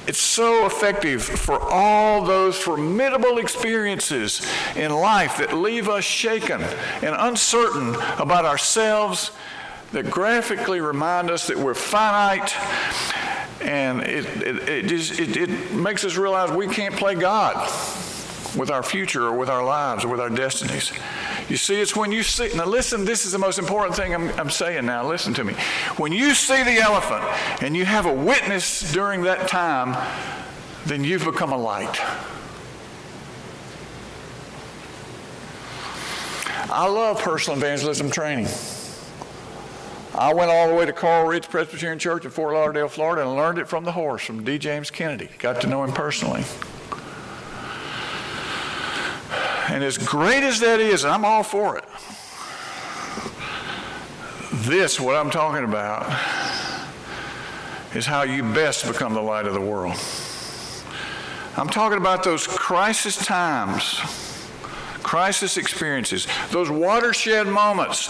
It's 0.08 0.22
so 0.22 0.66
effective 0.68 1.22
for 1.22 1.60
all 1.60 2.24
those 2.24 2.58
formidable 2.58 3.40
experiences 3.40 4.48
in 4.78 4.94
life 4.94 5.38
that 5.38 5.54
leave 5.54 5.90
us 5.90 6.06
shaken 6.06 6.62
and 6.62 7.14
uncertain 7.18 7.96
about 8.20 8.46
ourselves, 8.46 9.32
that 9.96 10.12
graphically 10.12 10.82
remind 10.82 11.32
us 11.32 11.48
that 11.48 11.58
we're 11.58 11.74
finite, 11.74 12.54
and 13.62 14.02
it, 14.02 14.26
it, 14.44 14.70
it, 14.70 14.88
just, 14.88 15.18
it, 15.18 15.38
it 15.38 15.72
makes 15.72 16.04
us 16.04 16.18
realize 16.18 16.52
we 16.52 16.68
can't 16.68 16.94
play 16.98 17.16
God 17.16 17.56
with 18.58 18.70
our 18.70 18.84
future 18.84 19.24
or 19.24 19.38
with 19.38 19.48
our 19.48 19.64
lives 19.64 20.04
or 20.04 20.10
with 20.10 20.20
our 20.20 20.30
destinies. 20.30 20.92
You 21.48 21.56
see, 21.56 21.80
it's 21.80 21.96
when 21.96 22.12
you 22.12 22.24
see, 22.24 22.50
now 22.56 22.66
listen, 22.66 23.06
this 23.06 23.26
is 23.26 23.32
the 23.32 23.40
most 23.40 23.58
important 23.58 23.96
thing 23.96 24.14
I'm, 24.14 24.30
I'm 24.38 24.50
saying 24.50 24.86
now. 24.86 25.08
Listen 25.08 25.34
to 25.36 25.46
me. 25.46 25.54
When 25.96 26.12
you 26.12 26.34
see 26.34 26.62
the 26.64 26.78
elephant 26.80 27.24
and 27.64 27.74
you 27.74 27.86
have 27.86 28.06
a 28.06 28.14
witness 28.14 28.92
during 28.92 29.22
that 29.24 29.48
time, 29.48 29.96
then 30.86 31.06
you've 31.06 31.24
become 31.24 31.54
a 31.54 31.58
light. 31.58 32.02
I 36.70 36.86
love 36.90 37.22
personal 37.22 37.58
evangelism 37.58 38.12
training. 38.12 38.48
I 40.18 40.34
went 40.34 40.50
all 40.50 40.70
the 40.70 40.76
way 40.76 40.86
to 40.86 40.94
Coral 40.94 41.28
Ridge 41.28 41.50
Presbyterian 41.50 42.00
Church 42.00 42.24
in 42.24 42.32
Fort 42.32 42.54
Lauderdale, 42.54 42.88
Florida, 42.88 43.24
and 43.24 43.36
learned 43.36 43.58
it 43.58 43.68
from 43.68 43.84
the 43.84 43.92
horse, 43.92 44.24
from 44.24 44.46
D. 44.46 44.58
James 44.58 44.90
Kennedy. 44.90 45.28
Got 45.40 45.60
to 45.62 45.68
know 45.68 45.84
him 45.84 45.92
personally. 45.92 46.46
And 49.68 49.84
as 49.84 49.98
great 49.98 50.44
as 50.44 50.62
that 50.62 50.80
is, 50.80 51.04
I'm 51.04 51.26
all 51.26 51.44
for 51.44 51.78
it. 51.78 51.84
This, 54.66 55.02
what 55.02 55.18
I'm 55.18 55.30
talking 55.30 55.66
about, 55.66 56.10
is 57.94 58.06
how 58.06 58.24
you 58.24 58.42
best 58.42 58.88
become 58.88 59.14
the 59.14 59.22
light 59.22 59.48
of 59.48 59.54
the 59.54 59.60
world. 59.60 60.00
I'm 61.58 61.68
talking 61.68 61.98
about 61.98 62.24
those 62.24 62.48
crisis 62.48 63.18
times, 63.18 64.00
crisis 65.04 65.58
experiences, 65.58 66.26
those 66.52 66.70
watershed 66.70 67.48
moments 67.48 68.08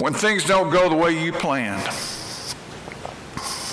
when 0.00 0.12
things 0.12 0.44
don't 0.44 0.70
go 0.70 0.88
the 0.88 0.96
way 0.96 1.22
you 1.22 1.32
planned 1.32 1.88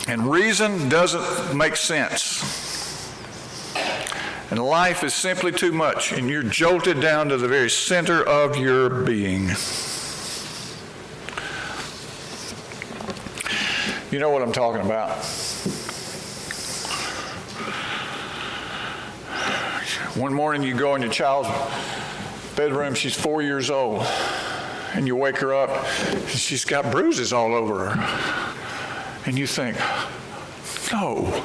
and 0.08 0.30
reason 0.30 0.90
doesn't 0.90 1.56
make 1.56 1.76
sense 1.76 2.66
and 4.52 4.64
life 4.64 5.04
is 5.04 5.14
simply 5.14 5.52
too 5.52 5.72
much, 5.72 6.12
and 6.12 6.30
you're 6.30 6.44
jolted 6.44 7.02
down 7.02 7.30
to 7.30 7.38
the 7.38 7.48
very 7.48 7.70
center 7.70 8.24
of 8.24 8.56
your 8.56 8.90
being. 9.04 9.50
You 14.12 14.20
know 14.20 14.30
what 14.30 14.44
I'm 14.44 14.52
talking 14.52 14.82
about. 14.82 15.26
One 20.16 20.34
morning 20.34 20.64
you 20.64 20.76
go 20.76 20.96
in 20.96 21.02
your 21.02 21.12
child's 21.12 21.50
bedroom, 22.56 22.94
she's 22.94 23.16
four 23.16 23.42
years 23.42 23.70
old, 23.70 24.06
and 24.96 25.06
you 25.06 25.16
wake 25.16 25.38
her 25.38 25.54
up, 25.54 25.70
and 26.10 26.30
she's 26.30 26.64
got 26.64 26.90
bruises 26.90 27.34
all 27.34 27.54
over 27.54 27.90
her. 27.90 28.52
And 29.26 29.38
you 29.38 29.46
think, 29.46 29.78
no, 30.92 31.44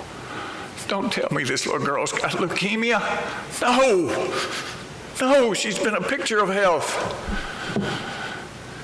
don't 0.87 1.13
tell 1.13 1.29
me 1.33 1.43
this 1.43 1.67
little 1.67 1.85
girl's 1.85 2.13
got 2.13 2.33
leukemia. 2.33 3.01
No, 3.61 4.31
no, 5.21 5.53
she's 5.53 5.79
been 5.79 5.95
a 5.95 6.01
picture 6.01 6.39
of 6.39 6.49
health. 6.49 6.97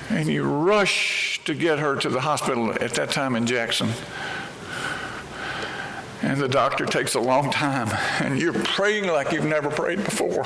And 0.09 0.27
you 0.27 0.43
rush 0.43 1.41
to 1.45 1.53
get 1.53 1.79
her 1.79 1.95
to 1.95 2.09
the 2.09 2.21
hospital 2.21 2.71
at 2.71 2.91
that 2.95 3.11
time 3.11 3.35
in 3.35 3.45
Jackson. 3.45 3.89
And 6.21 6.41
the 6.41 6.49
doctor 6.49 6.85
takes 6.85 7.15
a 7.15 7.21
long 7.21 7.51
time, 7.51 7.89
and 8.19 8.37
you're 8.37 8.51
praying 8.51 9.07
like 9.07 9.31
you've 9.31 9.45
never 9.45 9.69
prayed 9.69 10.03
before. 10.03 10.43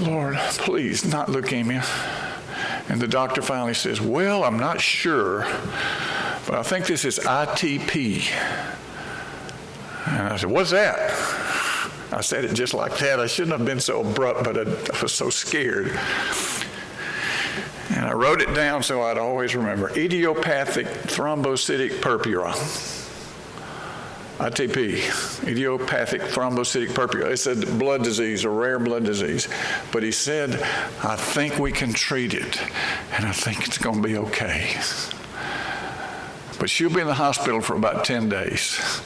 Lord, 0.00 0.36
please, 0.36 1.04
not 1.04 1.28
leukemia. 1.28 1.84
And 2.90 3.00
the 3.00 3.06
doctor 3.06 3.40
finally 3.40 3.74
says, 3.74 4.00
Well, 4.00 4.42
I'm 4.42 4.58
not 4.58 4.80
sure, 4.80 5.42
but 6.46 6.54
I 6.54 6.64
think 6.64 6.86
this 6.86 7.04
is 7.04 7.20
ITP. 7.20 8.32
And 10.08 10.32
I 10.32 10.36
said, 10.36 10.50
What's 10.50 10.70
that? 10.72 10.98
I 12.12 12.20
said 12.20 12.44
it 12.44 12.52
just 12.54 12.74
like 12.74 12.98
that. 12.98 13.20
I 13.20 13.28
shouldn't 13.28 13.56
have 13.56 13.64
been 13.64 13.78
so 13.78 14.00
abrupt, 14.00 14.42
but 14.42 14.58
I, 14.58 15.02
was 15.02 15.12
so 15.12 15.30
scared. 15.30 15.96
And 17.90 18.04
I 18.06 18.12
wrote 18.12 18.40
it 18.40 18.52
down 18.54 18.82
so 18.82 19.02
I'd 19.02 19.18
always 19.18 19.54
remember 19.54 19.96
idiopathic 19.96 20.88
thrombocytic 20.88 22.00
purpura. 22.00 22.54
ITP, 24.40 25.46
idiopathic 25.46 26.22
thrombocytic 26.22 26.94
purpura. 26.94 27.28
It's 27.28 27.46
a 27.46 27.54
blood 27.54 28.02
disease, 28.02 28.44
a 28.44 28.48
rare 28.48 28.78
blood 28.78 29.04
disease. 29.04 29.48
But 29.92 30.02
he 30.02 30.12
said, 30.12 30.54
I 31.04 31.16
think 31.16 31.58
we 31.58 31.72
can 31.72 31.92
treat 31.92 32.32
it, 32.32 32.58
and 33.12 33.26
I 33.26 33.32
think 33.32 33.66
it's 33.66 33.76
going 33.76 34.00
to 34.00 34.08
be 34.08 34.16
okay. 34.16 34.76
But 36.58 36.70
she'll 36.70 36.88
be 36.88 37.02
in 37.02 37.06
the 37.06 37.12
hospital 37.12 37.60
for 37.60 37.76
about 37.76 38.06
10 38.06 38.30
days. 38.30 39.02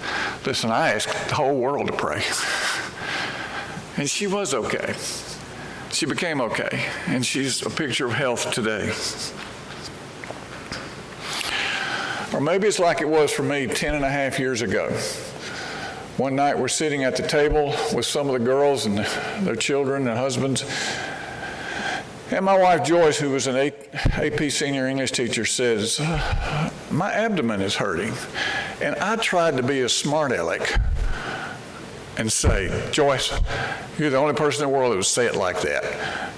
Listen, 0.47 0.71
I 0.71 0.93
asked 0.93 1.29
the 1.29 1.35
whole 1.35 1.59
world 1.59 1.89
to 1.89 1.93
pray. 1.93 2.23
And 3.97 4.09
she 4.09 4.29
was 4.29 4.55
okay. 4.55 4.95
She 5.91 6.07
became 6.07 6.41
okay, 6.41 6.87
and 7.09 7.27
she's 7.27 7.67
a 7.67 7.71
picture 7.71 8.07
of 8.07 8.13
health 8.13 8.53
today. 8.53 8.93
Or 12.35 12.41
maybe 12.41 12.67
it's 12.67 12.81
like 12.81 13.01
it 13.01 13.09
was 13.09 13.31
for 13.31 13.45
me 13.45 13.69
10 13.69 13.95
and 13.95 14.05
a 14.05 14.11
half 14.11 14.41
years 14.41 14.61
ago. 14.61 14.91
One 16.17 16.35
night 16.35 16.59
we're 16.59 16.67
sitting 16.67 17.05
at 17.05 17.15
the 17.15 17.25
table 17.27 17.77
with 17.95 18.07
some 18.07 18.27
of 18.27 18.33
the 18.33 18.45
girls 18.45 18.87
and 18.87 18.99
their 19.47 19.55
children 19.55 20.09
and 20.09 20.19
husbands. 20.19 20.65
And 22.33 22.45
my 22.45 22.59
wife 22.59 22.83
Joyce, 22.85 23.19
who 23.19 23.31
was 23.31 23.47
an 23.47 23.73
AP 24.15 24.51
senior 24.51 24.89
English 24.89 25.13
teacher, 25.13 25.45
says, 25.45 26.01
uh, 26.01 26.71
My 26.91 27.13
abdomen 27.13 27.61
is 27.61 27.77
hurting. 27.77 28.13
And 28.83 28.97
I 28.97 29.15
tried 29.15 29.57
to 29.57 29.63
be 29.63 29.83
a 29.83 29.89
smart 29.89 30.33
aleck 30.33 30.81
and 32.17 32.33
say, 32.33 32.91
Joyce, 32.91 33.33
you're 33.97 34.11
the 34.11 34.17
only 34.17 34.35
person 34.35 34.65
in 34.65 34.71
the 34.73 34.77
world 34.77 34.91
that 34.91 34.97
would 34.97 35.05
say 35.05 35.27
it 35.27 35.37
like 35.37 35.61
that. 35.61 36.33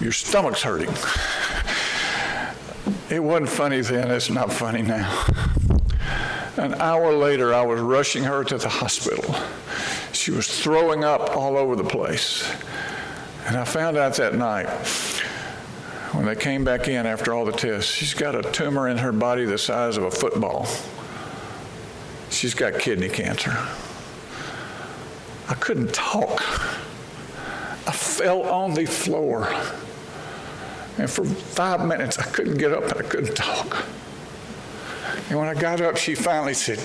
Your 0.00 0.12
stomach's 0.12 0.62
hurting. 0.62 0.94
It 3.10 3.22
wasn't 3.22 3.48
funny 3.48 3.80
then, 3.80 4.10
it's 4.10 4.30
not 4.30 4.52
funny 4.52 4.82
now. 4.82 5.26
An 6.56 6.74
hour 6.74 7.12
later, 7.12 7.52
I 7.52 7.62
was 7.62 7.80
rushing 7.80 8.24
her 8.24 8.44
to 8.44 8.58
the 8.58 8.68
hospital. 8.68 9.34
She 10.12 10.30
was 10.30 10.46
throwing 10.48 11.02
up 11.02 11.36
all 11.36 11.56
over 11.56 11.76
the 11.76 11.84
place. 11.84 12.50
And 13.46 13.56
I 13.56 13.64
found 13.64 13.96
out 13.96 14.14
that 14.16 14.34
night 14.34 14.68
when 16.12 16.26
they 16.26 16.36
came 16.36 16.64
back 16.64 16.88
in 16.88 17.06
after 17.06 17.34
all 17.34 17.44
the 17.44 17.52
tests, 17.52 17.90
she's 17.90 18.14
got 18.14 18.34
a 18.34 18.42
tumor 18.52 18.88
in 18.88 18.98
her 18.98 19.12
body 19.12 19.44
the 19.44 19.58
size 19.58 19.96
of 19.96 20.04
a 20.04 20.10
football. 20.10 20.68
She's 22.30 22.54
got 22.54 22.78
kidney 22.78 23.08
cancer. 23.08 23.56
I 25.48 25.54
couldn't 25.54 25.92
talk. 25.92 26.40
I 27.86 27.92
fell 27.92 28.42
on 28.42 28.74
the 28.74 28.86
floor. 28.86 29.52
And 30.98 31.10
for 31.10 31.24
five 31.24 31.84
minutes, 31.86 32.18
I 32.18 32.24
couldn't 32.24 32.58
get 32.58 32.72
up 32.72 32.84
and 32.84 33.04
I 33.04 33.08
couldn't 33.08 33.34
talk. 33.34 33.84
And 35.28 35.38
when 35.38 35.48
I 35.48 35.54
got 35.54 35.80
up, 35.80 35.96
she 35.96 36.14
finally 36.14 36.54
said, 36.54 36.78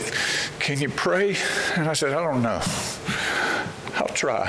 Can 0.60 0.80
you 0.80 0.90
pray? 0.90 1.36
And 1.76 1.88
I 1.90 1.94
said, 1.94 2.14
I 2.14 2.24
don't 2.24 2.42
know. 2.42 2.62
I'll 3.96 4.08
try. 4.14 4.48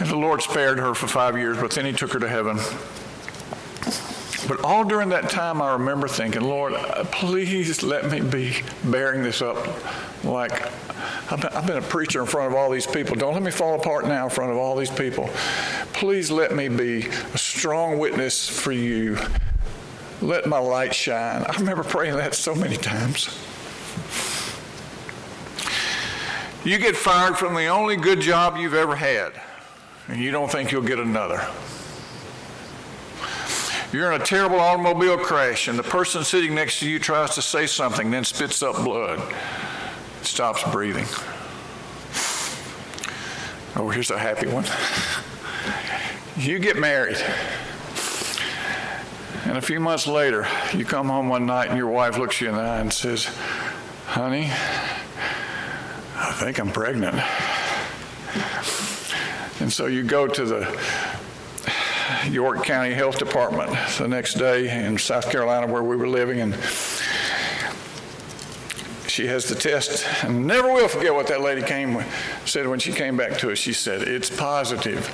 And 0.00 0.08
the 0.08 0.16
Lord 0.16 0.42
spared 0.42 0.78
her 0.78 0.94
for 0.94 1.06
five 1.06 1.36
years, 1.36 1.58
but 1.58 1.70
then 1.70 1.84
He 1.84 1.92
took 1.92 2.12
her 2.12 2.18
to 2.18 2.28
heaven. 2.28 2.58
But 4.48 4.64
all 4.64 4.84
during 4.84 5.08
that 5.10 5.30
time, 5.30 5.62
I 5.62 5.72
remember 5.72 6.08
thinking, 6.08 6.42
Lord, 6.42 6.74
please 7.12 7.82
let 7.82 8.10
me 8.10 8.20
be 8.20 8.56
bearing 8.84 9.22
this 9.22 9.40
up 9.40 9.56
like 10.24 10.70
I've 11.34 11.66
been, 11.66 11.78
a 11.78 11.82
preacher 11.82 12.20
in 12.20 12.26
front 12.26 12.52
of 12.52 12.56
all 12.56 12.70
these 12.70 12.86
people. 12.86 13.16
Don't 13.16 13.34
let 13.34 13.42
me 13.42 13.50
fall 13.50 13.74
apart 13.74 14.06
now 14.06 14.24
in 14.24 14.30
front 14.30 14.52
of 14.52 14.56
all 14.56 14.76
these 14.76 14.90
people. 14.90 15.28
Please 15.92 16.30
let 16.30 16.54
me 16.54 16.68
be 16.68 17.08
a 17.08 17.38
strong 17.38 17.98
witness 17.98 18.48
for 18.48 18.70
you. 18.70 19.18
Let 20.22 20.46
my 20.46 20.58
light 20.58 20.94
shine. 20.94 21.42
I 21.42 21.52
remember 21.58 21.82
praying 21.82 22.14
that 22.16 22.36
so 22.36 22.54
many 22.54 22.76
times. 22.76 23.36
You 26.64 26.78
get 26.78 26.96
fired 26.96 27.36
from 27.36 27.54
the 27.54 27.66
only 27.66 27.96
good 27.96 28.20
job 28.20 28.56
you've 28.56 28.74
ever 28.74 28.94
had, 28.94 29.32
and 30.06 30.20
you 30.20 30.30
don't 30.30 30.50
think 30.50 30.70
you'll 30.70 30.82
get 30.82 31.00
another. 31.00 31.44
You're 33.92 34.12
in 34.12 34.20
a 34.20 34.24
terrible 34.24 34.60
automobile 34.60 35.18
crash, 35.18 35.66
and 35.66 35.76
the 35.76 35.82
person 35.82 36.22
sitting 36.22 36.54
next 36.54 36.78
to 36.80 36.88
you 36.88 37.00
tries 37.00 37.34
to 37.34 37.42
say 37.42 37.66
something, 37.66 38.10
then 38.10 38.24
spits 38.24 38.62
up 38.62 38.76
blood 38.76 39.20
stops 40.34 40.68
breathing. 40.72 41.06
Oh, 43.76 43.88
here's 43.88 44.10
a 44.10 44.18
happy 44.18 44.48
one. 44.48 44.64
You 46.36 46.58
get 46.58 46.76
married. 46.76 47.18
And 49.44 49.56
a 49.56 49.60
few 49.60 49.78
months 49.78 50.08
later, 50.08 50.44
you 50.72 50.84
come 50.84 51.08
home 51.08 51.28
one 51.28 51.46
night 51.46 51.68
and 51.68 51.78
your 51.78 51.86
wife 51.86 52.18
looks 52.18 52.40
you 52.40 52.48
in 52.48 52.56
the 52.56 52.60
eye 52.60 52.80
and 52.80 52.92
says, 52.92 53.26
Honey, 54.06 54.50
I 56.16 56.32
think 56.32 56.58
I'm 56.58 56.72
pregnant. 56.72 57.14
And 59.60 59.72
so 59.72 59.86
you 59.86 60.02
go 60.02 60.26
to 60.26 60.44
the 60.44 60.80
York 62.28 62.64
County 62.64 62.92
Health 62.92 63.18
Department 63.18 63.70
the 63.98 64.08
next 64.08 64.34
day 64.34 64.84
in 64.84 64.98
South 64.98 65.30
Carolina 65.30 65.72
where 65.72 65.84
we 65.84 65.94
were 65.94 66.08
living 66.08 66.40
and 66.40 66.56
she 69.14 69.28
has 69.28 69.44
the 69.44 69.54
test, 69.54 70.04
and 70.24 70.44
never 70.44 70.72
will 70.72 70.88
forget 70.88 71.14
what 71.14 71.28
that 71.28 71.40
lady 71.40 71.62
came 71.62 72.04
said 72.46 72.66
when 72.66 72.80
she 72.80 72.90
came 72.90 73.16
back 73.16 73.38
to 73.38 73.52
us. 73.52 73.58
She 73.58 73.72
said, 73.72 74.02
"It's 74.02 74.28
positive. 74.28 75.08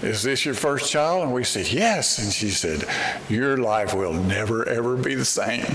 Is 0.00 0.22
this 0.22 0.44
your 0.44 0.54
first 0.54 0.92
child?" 0.92 1.24
And 1.24 1.32
we 1.32 1.42
said, 1.42 1.66
"Yes." 1.66 2.18
And 2.18 2.32
she 2.32 2.50
said, 2.50 2.84
"Your 3.28 3.56
life 3.56 3.94
will 3.94 4.12
never 4.12 4.68
ever 4.68 4.94
be 4.94 5.16
the 5.16 5.24
same." 5.24 5.66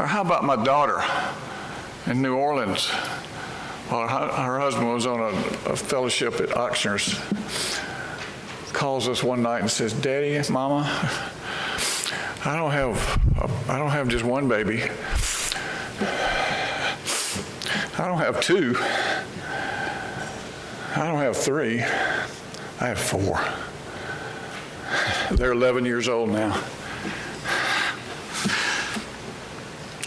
Or 0.00 0.06
how 0.06 0.22
about 0.22 0.42
my 0.42 0.56
daughter 0.56 1.00
in 2.06 2.20
New 2.20 2.34
Orleans? 2.34 2.90
Well, 3.92 4.08
her 4.08 4.58
husband 4.58 4.92
was 4.92 5.06
on 5.06 5.20
a, 5.20 5.70
a 5.70 5.76
fellowship 5.76 6.40
at 6.40 6.48
Ochsner's. 6.48 7.14
Calls 8.72 9.06
us 9.06 9.22
one 9.22 9.40
night 9.40 9.60
and 9.60 9.70
says, 9.70 9.92
"Daddy, 9.92 10.36
Mama." 10.50 11.30
I 12.46 12.56
don't 12.56 12.72
have 12.72 13.68
I 13.68 13.78
don't 13.78 13.90
have 13.90 14.08
just 14.08 14.22
one 14.24 14.48
baby. 14.48 14.82
I 17.96 18.06
don't 18.06 18.18
have 18.18 18.40
two. 18.42 18.76
I 20.96 21.06
don't 21.06 21.20
have 21.20 21.36
three. 21.36 21.80
I 21.80 22.88
have 22.88 22.98
four. 22.98 23.40
They're 25.36 25.52
11 25.52 25.86
years 25.86 26.06
old 26.06 26.28
now. 26.28 26.62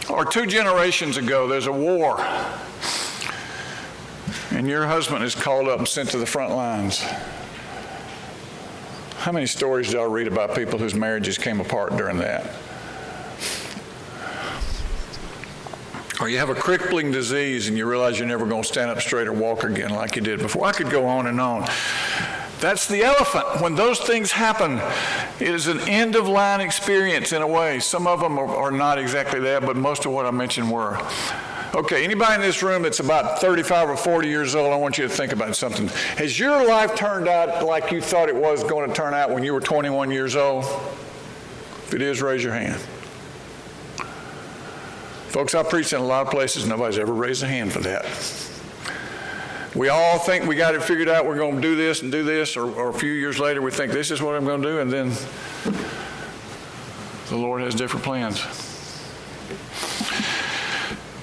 Or 0.09 0.23
two 0.23 0.45
generations 0.45 1.17
ago, 1.17 1.47
there's 1.47 1.67
a 1.67 1.71
war. 1.71 2.23
And 4.51 4.67
your 4.67 4.85
husband 4.85 5.23
is 5.23 5.33
called 5.33 5.67
up 5.67 5.79
and 5.79 5.87
sent 5.87 6.11
to 6.11 6.17
the 6.17 6.25
front 6.25 6.53
lines. 6.53 7.03
How 9.27 9.33
many 9.33 9.45
stories 9.45 9.91
do 9.91 9.99
I 9.99 10.05
read 10.05 10.27
about 10.27 10.55
people 10.55 10.79
whose 10.79 10.95
marriages 10.95 11.37
came 11.37 11.59
apart 11.59 11.97
during 11.97 12.19
that? 12.19 12.49
Or 16.21 16.29
you 16.29 16.37
have 16.37 16.49
a 16.49 16.55
crippling 16.55 17.11
disease 17.11 17.67
and 17.67 17.77
you 17.77 17.89
realize 17.89 18.17
you're 18.17 18.25
never 18.25 18.45
going 18.45 18.61
to 18.61 18.67
stand 18.69 18.89
up 18.89 19.01
straight 19.01 19.27
or 19.27 19.33
walk 19.33 19.65
again 19.65 19.89
like 19.89 20.15
you 20.15 20.21
did 20.21 20.39
before. 20.39 20.63
I 20.63 20.71
could 20.71 20.89
go 20.89 21.05
on 21.07 21.27
and 21.27 21.41
on. 21.41 21.67
That's 22.61 22.87
the 22.87 23.03
elephant. 23.03 23.59
When 23.59 23.75
those 23.75 23.99
things 23.99 24.31
happen, 24.31 24.79
it 25.41 25.53
is 25.53 25.67
an 25.67 25.81
end 25.81 26.15
of 26.15 26.29
line 26.29 26.61
experience 26.61 27.33
in 27.33 27.41
a 27.41 27.47
way. 27.47 27.81
Some 27.81 28.07
of 28.07 28.21
them 28.21 28.39
are, 28.39 28.47
are 28.47 28.71
not 28.71 28.97
exactly 28.97 29.41
that, 29.41 29.61
but 29.61 29.75
most 29.75 30.05
of 30.05 30.13
what 30.13 30.25
I 30.25 30.31
mentioned 30.31 30.71
were. 30.71 31.05
Okay, 31.77 32.03
anybody 32.03 32.33
in 32.33 32.41
this 32.41 32.63
room 32.63 32.81
that's 32.81 33.01
about 33.01 33.39
35 33.39 33.89
or 33.91 33.95
40 33.95 34.27
years 34.27 34.55
old, 34.55 34.73
I 34.73 34.75
want 34.77 34.97
you 34.97 35.07
to 35.07 35.13
think 35.13 35.31
about 35.31 35.55
something. 35.55 35.89
Has 36.17 36.39
your 36.39 36.67
life 36.67 36.95
turned 36.95 37.27
out 37.27 37.63
like 37.63 37.91
you 37.91 38.01
thought 38.01 38.29
it 38.29 38.35
was 38.35 38.63
going 38.63 38.89
to 38.89 38.95
turn 38.95 39.13
out 39.13 39.29
when 39.29 39.43
you 39.43 39.53
were 39.53 39.61
21 39.61 40.09
years 40.09 40.35
old? 40.35 40.63
If 40.63 41.93
it 41.93 42.01
is, 42.01 42.19
raise 42.19 42.43
your 42.43 42.55
hand. 42.55 42.81
Folks, 45.29 45.53
I 45.53 45.61
preach 45.61 45.93
in 45.93 46.01
a 46.01 46.03
lot 46.03 46.25
of 46.25 46.31
places. 46.31 46.65
Nobody's 46.65 46.97
ever 46.97 47.13
raised 47.13 47.43
a 47.43 47.47
hand 47.47 47.71
for 47.71 47.81
that. 47.81 48.07
We 49.75 49.89
all 49.89 50.17
think 50.17 50.47
we 50.47 50.55
got 50.55 50.73
it 50.73 50.81
figured 50.81 51.09
out. 51.09 51.27
We're 51.27 51.35
going 51.35 51.57
to 51.57 51.61
do 51.61 51.75
this 51.75 52.01
and 52.01 52.11
do 52.11 52.23
this, 52.23 52.57
or, 52.57 52.71
or 52.73 52.89
a 52.89 52.93
few 52.93 53.11
years 53.11 53.37
later, 53.37 53.61
we 53.61 53.69
think 53.69 53.91
this 53.91 54.09
is 54.09 54.19
what 54.19 54.33
I'm 54.33 54.45
going 54.45 54.63
to 54.63 54.67
do, 54.67 54.79
and 54.79 54.91
then 54.91 55.11
the 57.29 57.37
Lord 57.37 57.61
has 57.61 57.75
different 57.75 58.03
plans. 58.03 58.43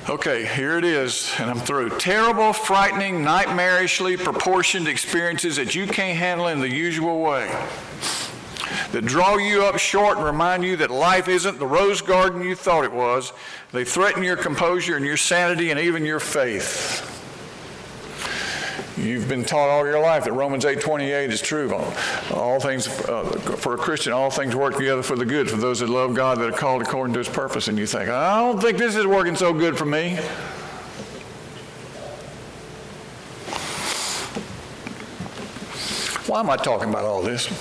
Okay, 0.06 0.44
here 0.44 0.76
it 0.76 0.84
is, 0.84 1.32
and 1.38 1.50
I'm 1.50 1.58
through. 1.58 1.88
Terrible, 1.98 2.52
frightening, 2.52 3.24
nightmarishly 3.24 4.22
proportioned 4.22 4.86
experiences 4.86 5.56
that 5.56 5.74
you 5.74 5.86
can't 5.86 6.18
handle 6.18 6.48
in 6.48 6.60
the 6.60 6.68
usual 6.68 7.22
way. 7.22 7.48
That 8.92 9.06
draw 9.06 9.38
you 9.38 9.64
up 9.64 9.78
short 9.78 10.18
and 10.18 10.26
remind 10.26 10.62
you 10.62 10.76
that 10.76 10.90
life 10.90 11.26
isn't 11.26 11.58
the 11.58 11.66
rose 11.66 12.02
garden 12.02 12.42
you 12.42 12.54
thought 12.54 12.84
it 12.84 12.92
was. 12.92 13.32
They 13.72 13.84
threaten 13.84 14.22
your 14.22 14.36
composure 14.36 14.96
and 14.96 15.06
your 15.06 15.16
sanity 15.16 15.70
and 15.70 15.80
even 15.80 16.04
your 16.04 16.20
faith. 16.20 17.13
You've 19.04 19.28
been 19.28 19.44
taught 19.44 19.68
all 19.68 19.84
your 19.84 20.00
life 20.00 20.24
that 20.24 20.32
Romans 20.32 20.64
8:28 20.64 21.30
is 21.30 21.42
true. 21.42 21.74
All 22.32 22.58
things 22.58 22.88
uh, 22.88 23.24
for 23.58 23.74
a 23.74 23.76
Christian, 23.76 24.14
all 24.14 24.30
things 24.30 24.56
work 24.56 24.76
together 24.76 25.02
for 25.02 25.14
the 25.14 25.26
good 25.26 25.50
for 25.50 25.58
those 25.58 25.80
that 25.80 25.90
love 25.90 26.14
God 26.14 26.38
that 26.38 26.48
are 26.48 26.56
called 26.56 26.80
according 26.80 27.12
to 27.12 27.18
His 27.18 27.28
purpose. 27.28 27.68
And 27.68 27.78
you 27.78 27.86
think, 27.86 28.08
I 28.08 28.40
don't 28.40 28.62
think 28.62 28.78
this 28.78 28.96
is 28.96 29.06
working 29.06 29.36
so 29.36 29.52
good 29.52 29.76
for 29.76 29.84
me. 29.84 30.16
Why 36.26 36.40
am 36.40 36.48
I 36.48 36.56
talking 36.56 36.88
about 36.88 37.04
all 37.04 37.22
this? 37.22 37.52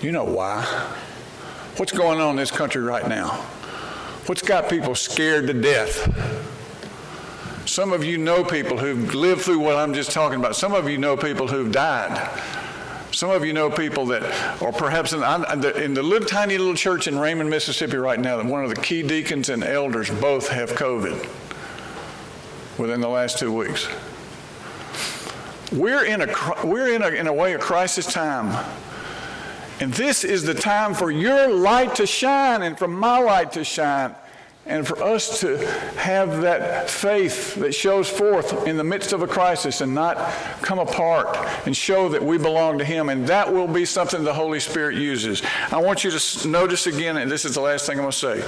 You 0.00 0.10
know 0.10 0.24
why. 0.24 0.64
What's 1.76 1.92
going 1.92 2.18
on 2.18 2.30
in 2.30 2.36
this 2.36 2.50
country 2.50 2.82
right 2.82 3.06
now? 3.06 3.28
What's 4.24 4.40
got 4.40 4.70
people 4.70 4.94
scared 4.94 5.46
to 5.48 5.52
death? 5.52 6.55
Some 7.76 7.92
of 7.92 8.02
you 8.02 8.16
know 8.16 8.42
people 8.42 8.78
who've 8.78 9.14
lived 9.14 9.42
through 9.42 9.58
what 9.58 9.76
I'm 9.76 9.92
just 9.92 10.10
talking 10.10 10.38
about. 10.38 10.56
Some 10.56 10.72
of 10.72 10.88
you 10.88 10.96
know 10.96 11.14
people 11.14 11.46
who've 11.46 11.70
died. 11.70 12.40
Some 13.12 13.28
of 13.28 13.44
you 13.44 13.52
know 13.52 13.68
people 13.68 14.06
that, 14.06 14.62
or 14.62 14.72
perhaps 14.72 15.12
in, 15.12 15.22
in 15.22 15.92
the 15.92 16.02
little 16.02 16.26
tiny 16.26 16.56
little 16.56 16.74
church 16.74 17.06
in 17.06 17.18
Raymond, 17.18 17.50
Mississippi 17.50 17.98
right 17.98 18.18
now, 18.18 18.42
one 18.42 18.64
of 18.64 18.70
the 18.70 18.80
key 18.80 19.02
deacons 19.02 19.50
and 19.50 19.62
elders 19.62 20.08
both 20.08 20.48
have 20.48 20.70
COVID 20.70 21.28
within 22.78 23.02
the 23.02 23.10
last 23.10 23.38
two 23.38 23.52
weeks. 23.52 23.86
We're 25.70 26.06
in 26.06 26.22
a, 26.22 26.34
we're 26.64 26.94
in 26.94 27.02
a, 27.02 27.08
in 27.08 27.26
a 27.26 27.32
way, 27.34 27.52
a 27.52 27.58
crisis 27.58 28.10
time. 28.10 28.56
And 29.80 29.92
this 29.92 30.24
is 30.24 30.44
the 30.44 30.54
time 30.54 30.94
for 30.94 31.10
your 31.10 31.46
light 31.48 31.96
to 31.96 32.06
shine 32.06 32.62
and 32.62 32.78
for 32.78 32.88
my 32.88 33.18
light 33.18 33.52
to 33.52 33.64
shine 33.64 34.14
and 34.66 34.84
for 34.84 35.00
us 35.00 35.40
to 35.40 35.58
have 35.96 36.40
that 36.40 36.90
faith 36.90 37.54
that 37.54 37.72
shows 37.72 38.08
forth 38.08 38.66
in 38.66 38.76
the 38.76 38.82
midst 38.82 39.12
of 39.12 39.22
a 39.22 39.26
crisis 39.26 39.80
and 39.80 39.94
not 39.94 40.16
come 40.60 40.80
apart 40.80 41.36
and 41.66 41.76
show 41.76 42.08
that 42.08 42.22
we 42.22 42.36
belong 42.36 42.78
to 42.78 42.84
Him. 42.84 43.08
And 43.08 43.28
that 43.28 43.52
will 43.52 43.68
be 43.68 43.84
something 43.84 44.24
the 44.24 44.34
Holy 44.34 44.58
Spirit 44.58 44.96
uses. 44.96 45.40
I 45.70 45.80
want 45.80 46.02
you 46.02 46.10
to 46.10 46.48
notice 46.48 46.88
again, 46.88 47.16
and 47.16 47.30
this 47.30 47.44
is 47.44 47.54
the 47.54 47.60
last 47.60 47.86
thing 47.86 47.98
I'm 47.98 48.02
going 48.02 48.10
to 48.10 48.18
say. 48.18 48.40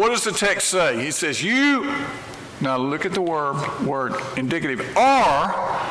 What 0.00 0.10
does 0.10 0.22
the 0.22 0.32
text 0.32 0.68
say? 0.68 1.04
He 1.04 1.10
says, 1.10 1.42
You, 1.42 1.92
now 2.60 2.76
look 2.76 3.04
at 3.04 3.12
the 3.12 3.22
word, 3.22 3.56
word 3.84 4.14
indicative, 4.36 4.96
are 4.96 5.82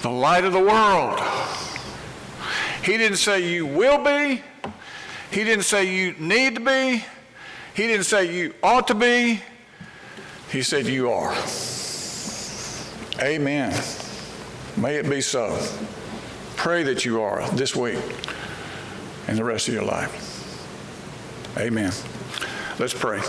the 0.00 0.10
light 0.10 0.44
of 0.44 0.54
the 0.54 0.60
world. 0.60 1.20
He 2.82 2.96
didn't 2.96 3.18
say 3.18 3.52
you 3.52 3.66
will 3.66 4.02
be. 4.02 4.42
He 5.30 5.44
didn't 5.44 5.64
say 5.64 5.94
you 5.94 6.14
need 6.18 6.54
to 6.54 6.60
be. 6.62 7.04
He 7.78 7.86
didn't 7.86 8.06
say 8.06 8.36
you 8.36 8.54
ought 8.60 8.88
to 8.88 8.94
be, 8.96 9.40
He 10.50 10.62
said 10.62 10.86
you 10.86 11.12
are. 11.12 11.32
Amen. 13.22 13.70
May 14.76 14.96
it 14.96 15.08
be 15.08 15.20
so. 15.20 15.56
Pray 16.56 16.82
that 16.82 17.04
you 17.04 17.22
are 17.22 17.48
this 17.50 17.76
week 17.76 18.00
and 19.28 19.38
the 19.38 19.44
rest 19.44 19.68
of 19.68 19.74
your 19.74 19.84
life. 19.84 20.10
Amen. 21.56 21.92
Let's 22.80 22.94
pray. 22.94 23.20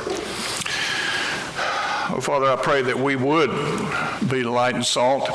Oh, 2.12 2.20
Father, 2.20 2.48
I 2.48 2.56
pray 2.56 2.82
that 2.82 2.98
we 2.98 3.16
would 3.16 3.52
be 4.32 4.42
light 4.42 4.74
and 4.74 4.84
salt, 4.84 5.30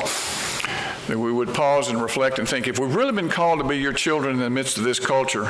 that 1.07 1.17
we 1.17 1.31
would 1.31 1.53
pause 1.53 1.89
and 1.89 2.01
reflect 2.01 2.39
and 2.39 2.47
think 2.47 2.67
if 2.67 2.79
we've 2.79 2.95
really 2.95 3.11
been 3.11 3.29
called 3.29 3.59
to 3.59 3.65
be 3.65 3.77
your 3.77 3.93
children 3.93 4.33
in 4.33 4.39
the 4.39 4.49
midst 4.49 4.77
of 4.77 4.83
this 4.83 4.99
culture, 4.99 5.45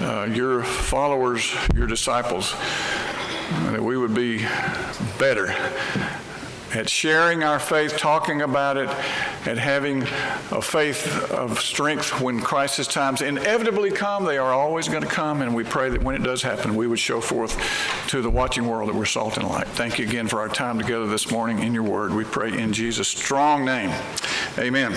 uh, 0.00 0.28
your 0.30 0.62
followers, 0.62 1.54
your 1.74 1.86
disciples, 1.86 2.54
that 3.70 3.82
we 3.82 3.96
would 3.96 4.14
be 4.14 4.38
better 5.18 5.54
at 6.74 6.88
sharing 6.88 7.42
our 7.42 7.58
faith, 7.58 7.96
talking 7.96 8.42
about 8.42 8.76
it, 8.76 8.88
at 9.46 9.58
having 9.58 10.02
a 10.50 10.62
faith 10.62 11.30
of 11.30 11.60
strength 11.60 12.20
when 12.20 12.40
crisis 12.40 12.86
times 12.86 13.22
inevitably 13.22 13.90
come. 13.90 14.24
They 14.24 14.38
are 14.38 14.52
always 14.52 14.88
going 14.88 15.02
to 15.02 15.08
come, 15.08 15.42
and 15.42 15.54
we 15.54 15.64
pray 15.64 15.88
that 15.90 16.02
when 16.02 16.14
it 16.14 16.22
does 16.22 16.42
happen, 16.42 16.74
we 16.74 16.86
would 16.86 16.98
show 16.98 17.20
forth 17.20 17.58
to 18.08 18.22
the 18.22 18.30
watching 18.30 18.66
world 18.66 18.88
that 18.88 18.94
we're 18.94 19.04
salt 19.04 19.36
and 19.36 19.48
light. 19.48 19.68
Thank 19.68 19.98
you 19.98 20.06
again 20.06 20.28
for 20.28 20.40
our 20.40 20.48
time 20.48 20.78
together 20.78 21.06
this 21.06 21.30
morning 21.30 21.60
in 21.60 21.74
your 21.74 21.84
word. 21.84 22.12
We 22.12 22.24
pray 22.24 22.56
in 22.56 22.72
Jesus' 22.72 23.08
strong 23.08 23.64
name. 23.64 23.92
Amen. 24.58 24.94